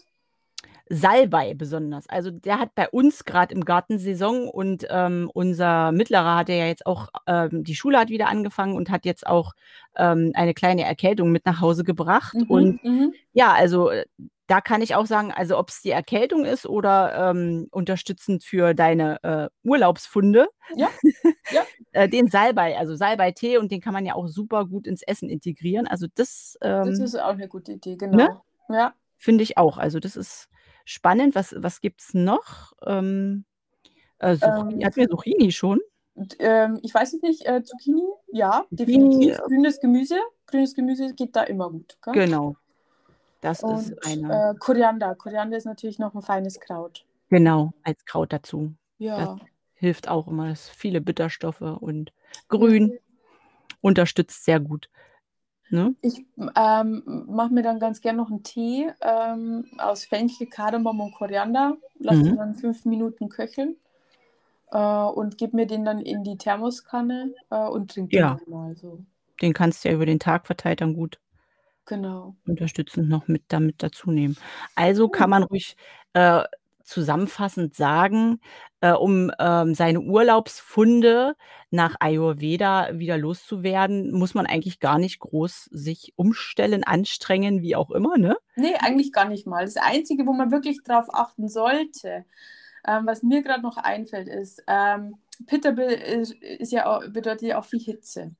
Salbei 0.89 1.54
besonders. 1.56 2.08
Also, 2.10 2.32
der 2.32 2.60
hat 2.60 2.76
bei 2.76 2.88
uns 2.89 3.26
grad 3.26 3.52
im 3.52 3.65
Garten 3.65 3.98
Saison 4.00 4.48
und, 4.50 4.86
ähm, 4.89 5.32
unser 5.34 5.91
Mittlerer 5.91 6.36
hat 6.38 6.50
ja 6.50 6.65
jetzt 6.67 6.86
auch 6.86 7.10
ähm, 7.28 7.63
die 7.63 7.76
Schule 7.76 7.98
hat 8.00 8.10
wieder 8.10 8.28
angefangen 8.30 8.76
und 8.76 8.89
hat 8.91 9.06
jetzt 9.06 9.26
auch, 9.28 9.54
ähm, 9.98 10.32
eine 10.36 10.54
kleine 10.54 10.84
Erkältung 10.86 11.32
mit 11.32 11.45
nach 11.45 11.60
Hause 11.62 11.84
gebracht. 11.84 12.38
Mhm, 12.41 12.45
Und 12.48 12.84
mhm. 12.84 13.13
ja, 13.34 13.52
also, 13.54 13.89
äh, 13.89 14.06
da 14.48 14.62
kann 14.62 14.84
ich 14.84 14.93
auch 14.93 15.08
sagen, 15.08 15.32
also 15.32 15.58
ob's 15.58 15.82
die 15.82 15.89
Erkältung 15.89 16.45
ist 16.45 16.67
oder, 16.67 17.32
ähm, 17.32 17.67
unterstützend 17.71 18.43
für 18.43 18.76
deine, 18.76 19.17
äh, 19.24 19.50
Urlaubsfunde, 19.67 20.48
Ja, 20.76 20.89
ja. 21.50 21.67
äh, 21.93 22.10
den 22.10 22.28
Salbei 22.30 22.78
also 22.78 22.95
Salbeitee 22.95 23.58
und 23.58 23.71
den 23.71 23.82
kann 23.82 23.93
man 23.93 24.06
ja 24.06 24.15
auch 24.15 24.28
super 24.28 24.65
gut 24.67 24.88
ins 24.88 25.02
Essen 25.04 25.30
integrieren. 25.30 25.88
Also 25.88 26.08
das, 26.15 26.58
Das 26.84 27.00
ähm 27.00 27.02
ist 27.02 27.15
auch 27.19 27.36
'ne 27.36 27.48
gute 27.48 27.74
Idee, 27.74 27.98
ne? 28.12 28.30
genau. 28.30 28.43
Ja. 28.69 28.93
Finde 29.17 29.43
ich 29.43 29.58
auch. 29.58 29.78
Also, 29.78 30.00
das 30.00 30.15
ist 30.15 30.48
spannend. 30.86 31.36
Was 31.36 31.56
was 31.58 31.82
gibt's 31.82 32.13
noch? 32.13 32.74
Ähm, 32.86 33.45
äh, 34.19 34.38
Zucchini 34.38 34.56
Ähm, 34.74 34.86
hatten 34.86 34.98
wir 34.98 35.10
Zucchini 35.10 35.52
schon? 35.52 35.80
ähm, 36.39 36.80
ich 36.84 36.93
weiß 36.93 37.13
es 37.13 37.21
nicht, 37.21 37.45
äh, 37.45 37.63
Zucchini, 37.63 38.04
ja, 38.32 38.65
Zucchini, 38.69 38.78
definitiv. 38.78 39.41
Grünes 39.48 39.80
Gemüse 39.80 40.17
grünes 40.48 40.76
Gemüse 40.76 41.13
geht 41.15 41.36
da 41.36 41.43
immer 41.43 41.69
gut, 41.71 41.98
gell? 42.04 42.15
Genau. 42.15 42.56
Das 43.41 43.63
Und, 43.63 43.91
ist 43.91 44.04
eine 44.04 44.45
äh, 44.52 44.56
Koriander. 44.60 45.15
Koriander 45.15 45.58
ist 45.58 45.65
natürlich 45.65 46.00
noch 46.00 46.13
'n 46.15 46.21
feines 46.21 46.60
Kraut. 46.60 47.06
Genau, 47.32 47.74
als 47.84 48.06
Kraut 48.06 48.32
dazu. 48.34 48.76
Das 49.15 49.30
Ja. 49.30 49.39
hilft 49.74 50.08
auch 50.08 50.28
immer. 50.28 50.50
Das 50.50 50.69
viele 50.69 51.02
Bitterstoffe 51.02 51.62
und 51.62 52.13
Ja. 52.52 52.58
grün, 52.60 53.00
unterstützt 53.82 54.45
sehr 54.45 54.60
gut, 54.60 54.89
ne? 55.71 55.95
Ich, 56.01 56.25
ähm, 56.56 57.04
mache 57.28 57.54
mir 57.54 57.63
dann 57.63 57.80
ganz 57.80 58.01
gern 58.01 58.17
noch 58.17 58.30
'n 58.30 58.43
Tee, 58.43 58.91
ähm, 59.01 59.65
aus 59.78 60.06
Fenchel, 60.06 60.47
Kardamom 60.47 60.99
und 61.01 61.12
Koriander, 61.15 61.78
lasse 61.99 62.23
den 62.25 62.36
Mhm. 62.36 62.38
dann 62.38 62.56
5 62.56 62.86
Minuten 62.86 63.30
köcheln, 63.30 63.78
äh, 64.71 64.80
und 65.06 65.38
gebe 65.38 65.56
mir 65.58 65.67
den 65.67 65.86
dann 65.86 66.01
in 66.01 66.23
die 66.23 66.38
Thermoskanne, 66.38 67.34
äh, 67.51 67.67
und 67.67 67.91
trinke 67.93 68.13
den 68.13 68.28
Ja. 68.28 68.38
dann 68.38 68.49
mal 68.49 68.75
so. 68.78 69.06
Den 69.41 69.54
kannst 69.54 69.84
du 69.84 69.89
ja 69.89 69.95
über 69.95 70.06
den 70.06 70.19
Tag 70.19 70.45
verteilt 70.47 70.82
dann 70.82 70.93
gut 70.93 71.19
Genau. 71.88 72.36
unterstützend 72.47 73.10
noch 73.10 73.28
mit 73.28 73.43
da 73.47 73.60
mit 73.60 73.82
dazu 73.82 74.12
nehmen. 74.12 74.36
Also, 74.75 75.10
kann 75.10 75.30
Ja. 75.30 75.32
man 75.32 75.43
ruhig, 75.43 75.75
äh, 76.13 76.43
zusammenfassend 76.86 77.76
sagen, 77.76 78.39
äh, 78.82 78.91
um, 78.91 79.32
ähm, 79.39 79.74
seine 79.74 80.02
Urlaubsfunde 80.02 81.36
nach 81.71 81.95
Ayurveda 82.00 82.98
wieder 82.98 83.17
loszuwerden, 83.17 84.12
muss 84.12 84.34
man 84.34 84.45
eigentlich 84.45 84.80
gar 84.80 85.00
nicht 85.00 85.19
groß 85.19 85.69
sich 85.71 86.13
umstellen, 86.15 86.84
anstrengen, 86.84 87.62
wie 87.62 87.76
auch 87.76 87.91
immer, 87.91 88.17
ne? 88.17 88.38
Ne, 88.56 88.76
eigentlich 88.80 89.12
gar 89.12 89.28
nicht 89.28 89.48
mal. 89.48 89.65
Das 89.65 89.78
Einzige, 89.78 90.26
wo 90.26 90.34
man 90.34 90.52
wirklich 90.52 90.84
drauf 90.84 91.08
achten 91.12 91.50
sollte, 91.50 92.26
ähm, 92.88 93.06
was 93.06 93.24
mir 93.24 93.41
grad 93.41 93.63
noch 93.63 93.78
einfällt, 93.78 94.28
ist, 94.28 94.63
ähm, 94.67 95.17
Pitta 95.48 95.69
ist 95.69 96.34
ist 96.34 96.71
ja 96.71 96.86
au 96.86 97.02
bedeutet 97.10 97.41
ja 97.50 97.60
auch 97.60 97.65
viel 97.65 97.82
Hitze. 97.82 98.36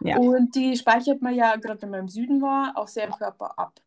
Ja. 0.00 0.18
Und 0.18 0.54
die 0.54 0.76
speichert 0.76 1.22
man 1.22 1.34
ja, 1.34 1.56
grad 1.56 1.82
wenn 1.82 1.90
man 1.90 2.00
im 2.00 2.08
Süden 2.08 2.42
war, 2.42 2.76
auch 2.76 2.88
sehr 2.88 3.06
im 3.06 3.12
Körper 3.12 3.58
ab. 3.58 3.80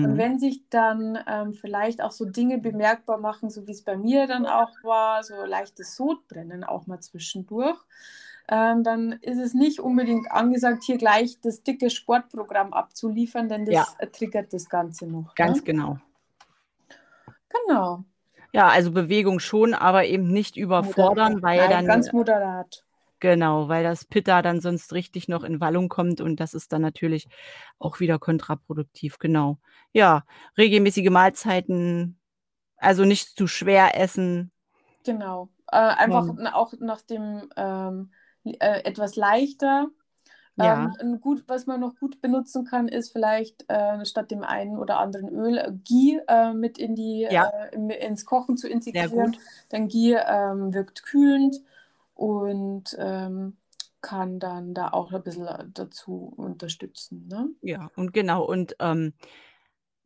Und 0.00 0.16
Mhm. 0.16 0.18
wenn 0.18 0.38
sich 0.38 0.62
dann, 0.70 1.18
ähm, 1.26 1.54
vielleicht 1.54 2.02
auch 2.02 2.12
so 2.12 2.24
Dinge 2.24 2.58
bemerkbar 2.58 3.18
machen, 3.18 3.50
so 3.50 3.66
wie's 3.66 3.82
bei 3.82 3.96
mir 3.96 4.26
dann 4.26 4.46
auch 4.46 4.70
war, 4.82 5.22
so 5.24 5.34
leichtes 5.44 5.96
Sodbrennen 5.96 6.64
auch 6.64 6.86
mal 6.86 7.00
zwischendurch, 7.00 7.78
ähm, 8.48 8.84
dann 8.84 9.12
ist 9.12 9.38
es 9.38 9.54
nicht 9.54 9.80
unbedingt 9.80 10.30
angesagt, 10.32 10.84
hier 10.84 10.98
gleich 10.98 11.40
das 11.40 11.62
dicke 11.62 11.90
Sportprogramm 11.90 12.72
abzuliefern, 12.72 13.48
denn 13.48 13.64
Ja. 13.68 13.86
das, 13.88 13.94
äh, 13.98 14.06
triggert 14.08 14.52
das 14.52 14.68
Ganze 14.68 15.06
noch, 15.06 15.36
Ganz 15.36 15.40
ne? 15.40 15.64
genau. 15.64 15.98
Genau. 17.50 18.04
Ja, 18.52 18.68
also 18.68 18.92
Bewegung 18.92 19.40
schon, 19.40 19.74
aber 19.74 20.04
eben 20.06 20.28
nicht 20.32 20.56
überfordern, 20.56 21.42
weil 21.42 21.68
Nein, 21.68 21.68
dann 21.68 21.84
ganz 21.84 22.12
moderat. 22.12 22.84
Genau, 23.20 23.68
weil 23.68 23.82
das 23.82 24.04
Pitta 24.04 24.42
dann 24.42 24.60
sonst 24.60 24.92
richtig 24.92 25.28
noch 25.28 25.42
in 25.42 25.60
Wallung 25.60 25.88
kommt 25.88 26.20
und 26.20 26.38
das 26.38 26.54
ist 26.54 26.72
dann 26.72 26.82
natürlich 26.82 27.28
auch 27.78 27.98
wieder 27.98 28.18
kontraproduktiv, 28.18 29.18
genau. 29.18 29.58
Ja, 29.92 30.24
regelmäßige 30.56 31.10
Mahlzeiten, 31.10 32.20
also 32.76 33.04
nicht 33.04 33.36
zu 33.36 33.48
schwer 33.48 34.00
essen. 34.00 34.52
Genau. 35.04 35.48
Äh, 35.70 35.78
einfach 35.78 36.26
ja. 36.38 36.54
auch 36.54 36.74
nach 36.78 37.02
dem 37.02 37.48
ähm, 37.56 38.12
äh, 38.44 38.84
etwas 38.84 39.16
leichter. 39.16 39.88
Ja. 40.56 40.92
Ähm, 41.00 41.20
gut, 41.20 41.44
was 41.46 41.66
man 41.66 41.80
noch 41.80 41.94
gut 41.96 42.20
benutzen 42.20 42.64
kann, 42.64 42.88
ist 42.88 43.12
vielleicht 43.12 43.64
äh, 43.68 44.04
statt 44.04 44.30
dem 44.30 44.42
einen 44.42 44.76
oder 44.78 44.98
anderen 44.98 45.28
Öl 45.28 45.56
äh, 45.56 45.72
Ghee 45.84 46.20
äh, 46.26 46.52
mit 46.52 46.78
in 46.78 46.96
die, 46.96 47.28
ja. 47.30 47.48
Äh, 47.72 48.06
ins 48.06 48.24
Kochen 48.24 48.56
zu 48.56 48.68
integrieren. 48.68 49.36
Dann 49.68 49.88
Ghee 49.88 50.14
ähm, 50.14 50.74
wirkt 50.74 51.04
kühlend 51.04 51.56
und 52.18 52.96
ähm, 52.98 53.56
kann 54.00 54.40
dann 54.40 54.74
da 54.74 54.88
auch 54.90 55.12
ein 55.12 55.22
bisschen 55.22 55.48
dazu 55.72 56.32
unterstützen. 56.36 57.28
Ne? 57.28 57.48
Ja, 57.62 57.90
und 57.96 58.12
genau. 58.12 58.44
Und 58.44 58.74
ähm, 58.80 59.12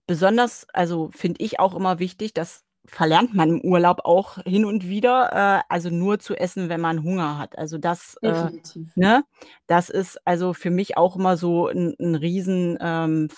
besonders, 0.06 0.66
also 0.72 1.10
finde 1.12 1.42
ich 1.44 1.60
auch 1.60 1.74
immer 1.74 1.98
wichtig, 1.98 2.34
dass 2.34 2.64
verlernt 2.86 3.32
man 3.34 3.48
im 3.50 3.60
Urlaub 3.62 4.00
auch 4.04 4.38
hin 4.44 4.64
und 4.64 4.88
wieder, 4.88 5.60
äh, 5.60 5.72
also 5.72 5.88
nur 5.90 6.18
zu 6.18 6.34
essen, 6.34 6.68
wenn 6.68 6.80
man 6.80 7.04
Hunger 7.04 7.38
hat. 7.38 7.56
Also 7.56 7.78
das, 7.78 8.16
äh, 8.24 8.50
ne, 8.96 9.24
das 9.68 9.88
ist 9.88 10.18
also 10.26 10.52
für 10.52 10.70
mich 10.70 10.96
auch 10.96 11.16
immer 11.16 11.36
so 11.36 11.68
ein 11.68 11.94
'n 11.98 12.16
riesen, 12.16 12.76
ähm, 12.80 13.28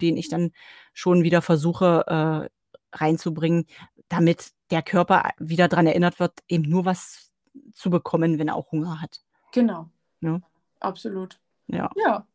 den 0.00 0.16
ich 0.18 0.28
dann 0.28 0.52
schon 0.92 1.22
wieder 1.24 1.40
versuche, 1.42 2.04
äh, 2.06 2.96
reinzubringen, 2.96 3.66
damit 4.08 4.50
der 4.70 4.82
Körper 4.82 5.30
wieder 5.38 5.68
daran 5.68 5.86
erinnert 5.86 6.20
wird, 6.20 6.34
eben 6.48 6.64
nur 6.68 6.84
was 6.84 7.29
zu 7.72 7.90
bekommen, 7.90 8.38
wenn 8.38 8.48
er 8.48 8.56
auch 8.56 8.70
Hunger 8.72 9.00
hat. 9.00 9.20
Genau. 9.52 9.88
Ne? 10.20 10.42
Absolut. 10.80 11.38
Ja. 11.66 11.90
Ja. 11.96 12.26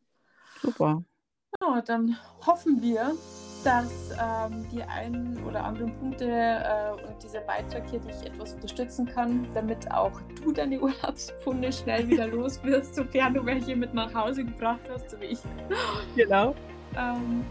Super. 0.62 1.04
Ja, 1.62 1.82
dann 1.82 2.18
hoffen 2.46 2.82
wir 2.82 3.16
dass 3.66 4.12
ähm, 4.12 4.68
die 4.72 4.84
einen 4.84 5.44
oder 5.44 5.64
anderen 5.64 5.92
Punkte 5.98 6.26
äh, 6.26 6.92
und 6.92 7.22
dieser 7.24 7.42
Beitrag 7.42 7.90
hier 7.90 8.00
dich 8.00 8.24
etwas 8.24 8.54
unterstützen 8.54 9.08
kann, 9.08 9.48
damit 9.56 9.92
auch 9.92 10.22
du 10.44 10.52
deine 10.52 10.80
Urlaubspfunde 10.82 11.74
schnell 11.74 12.08
wieder 12.08 12.28
los 12.28 12.64
wirst, 12.64 12.94
sofern 12.94 13.34
du 13.34 13.44
welche 13.44 13.76
mit 13.76 13.94
nach 13.94 14.14
Hause 14.14 14.46
gebracht 14.46 14.82
hast, 14.88 15.10
so 15.10 15.20
wie 15.20 15.26
ich. 15.26 15.40
Genau. 16.16 16.54
Ähm, 16.96 17.44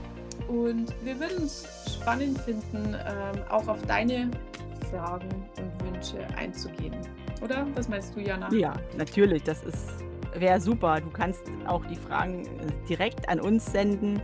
und 0.46 0.94
wir 1.04 1.18
würden 1.18 1.44
es 1.44 1.66
spannend 1.94 2.38
finden, 2.38 2.94
ähm, 2.94 3.42
auch 3.50 3.66
auf 3.66 3.82
deine 3.86 4.30
Fragen 4.94 5.28
und 5.58 5.92
Wünsche 5.92 6.26
einzugehen. 6.36 6.94
Oder? 7.42 7.66
Was 7.74 7.88
meinst 7.88 8.14
du, 8.14 8.20
Jana? 8.20 8.48
Ja, 8.52 8.74
natürlich. 8.96 9.42
Das 9.42 9.62
wäre 10.34 10.60
super. 10.60 11.00
Du 11.00 11.10
kannst 11.10 11.42
auch 11.66 11.84
die 11.86 11.96
Fragen 11.96 12.44
äh, 12.44 12.88
direkt 12.88 13.28
an 13.28 13.40
uns 13.40 13.66
senden 13.66 14.22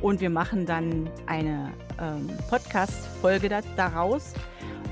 und 0.00 0.20
wir 0.20 0.30
machen 0.30 0.64
dann 0.64 1.10
eine 1.26 1.72
ähm, 2.00 2.30
Podcast-Folge 2.48 3.48
da, 3.48 3.60
daraus, 3.76 4.34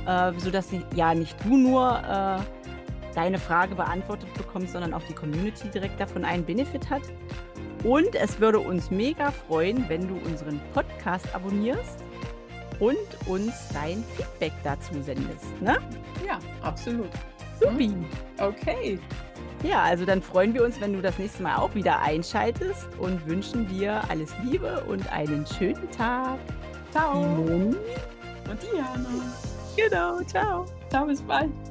äh, 0.06 0.32
sodass 0.38 0.68
ja 0.94 1.14
nicht 1.14 1.36
du 1.44 1.56
nur 1.56 1.98
äh, 1.98 3.14
deine 3.14 3.38
Frage 3.38 3.76
beantwortet 3.76 4.32
bekommst, 4.34 4.72
sondern 4.72 4.94
auch 4.94 5.02
die 5.02 5.14
Community 5.14 5.68
direkt 5.68 6.00
davon 6.00 6.24
einen 6.24 6.44
Benefit 6.44 6.90
hat. 6.90 7.02
Und 7.84 8.14
es 8.14 8.40
würde 8.40 8.58
uns 8.58 8.90
mega 8.90 9.30
freuen, 9.30 9.88
wenn 9.88 10.06
du 10.06 10.14
unseren 10.26 10.60
Podcast 10.74 11.32
abonnierst 11.34 12.04
und 12.80 12.96
uns 13.26 13.54
dein 13.72 14.02
Feedback 14.16 14.52
dazu 14.64 14.94
sendest. 15.02 15.60
Ne? 15.60 15.78
Ja, 16.26 16.38
absolut. 16.62 17.10
Supi. 17.60 17.94
Okay. 18.38 18.98
Ja, 19.62 19.82
also 19.82 20.06
dann 20.06 20.22
freuen 20.22 20.54
wir 20.54 20.64
uns, 20.64 20.80
wenn 20.80 20.94
du 20.94 21.02
das 21.02 21.18
nächste 21.18 21.42
Mal 21.42 21.56
auch 21.56 21.74
wieder 21.74 22.00
einschaltest 22.00 22.88
und 22.98 23.26
wünschen 23.26 23.68
dir 23.68 24.02
alles 24.08 24.32
Liebe 24.42 24.82
und 24.88 25.12
einen 25.12 25.46
schönen 25.46 25.90
Tag. 25.90 26.38
Ciao. 26.90 27.20
Die 27.20 27.42
Moni 27.42 27.76
und 28.48 28.62
Diana. 28.62 29.34
Genau, 29.76 30.20
ciao. 30.22 30.64
Ciao, 30.88 31.06
bis 31.06 31.22
bald. 31.22 31.69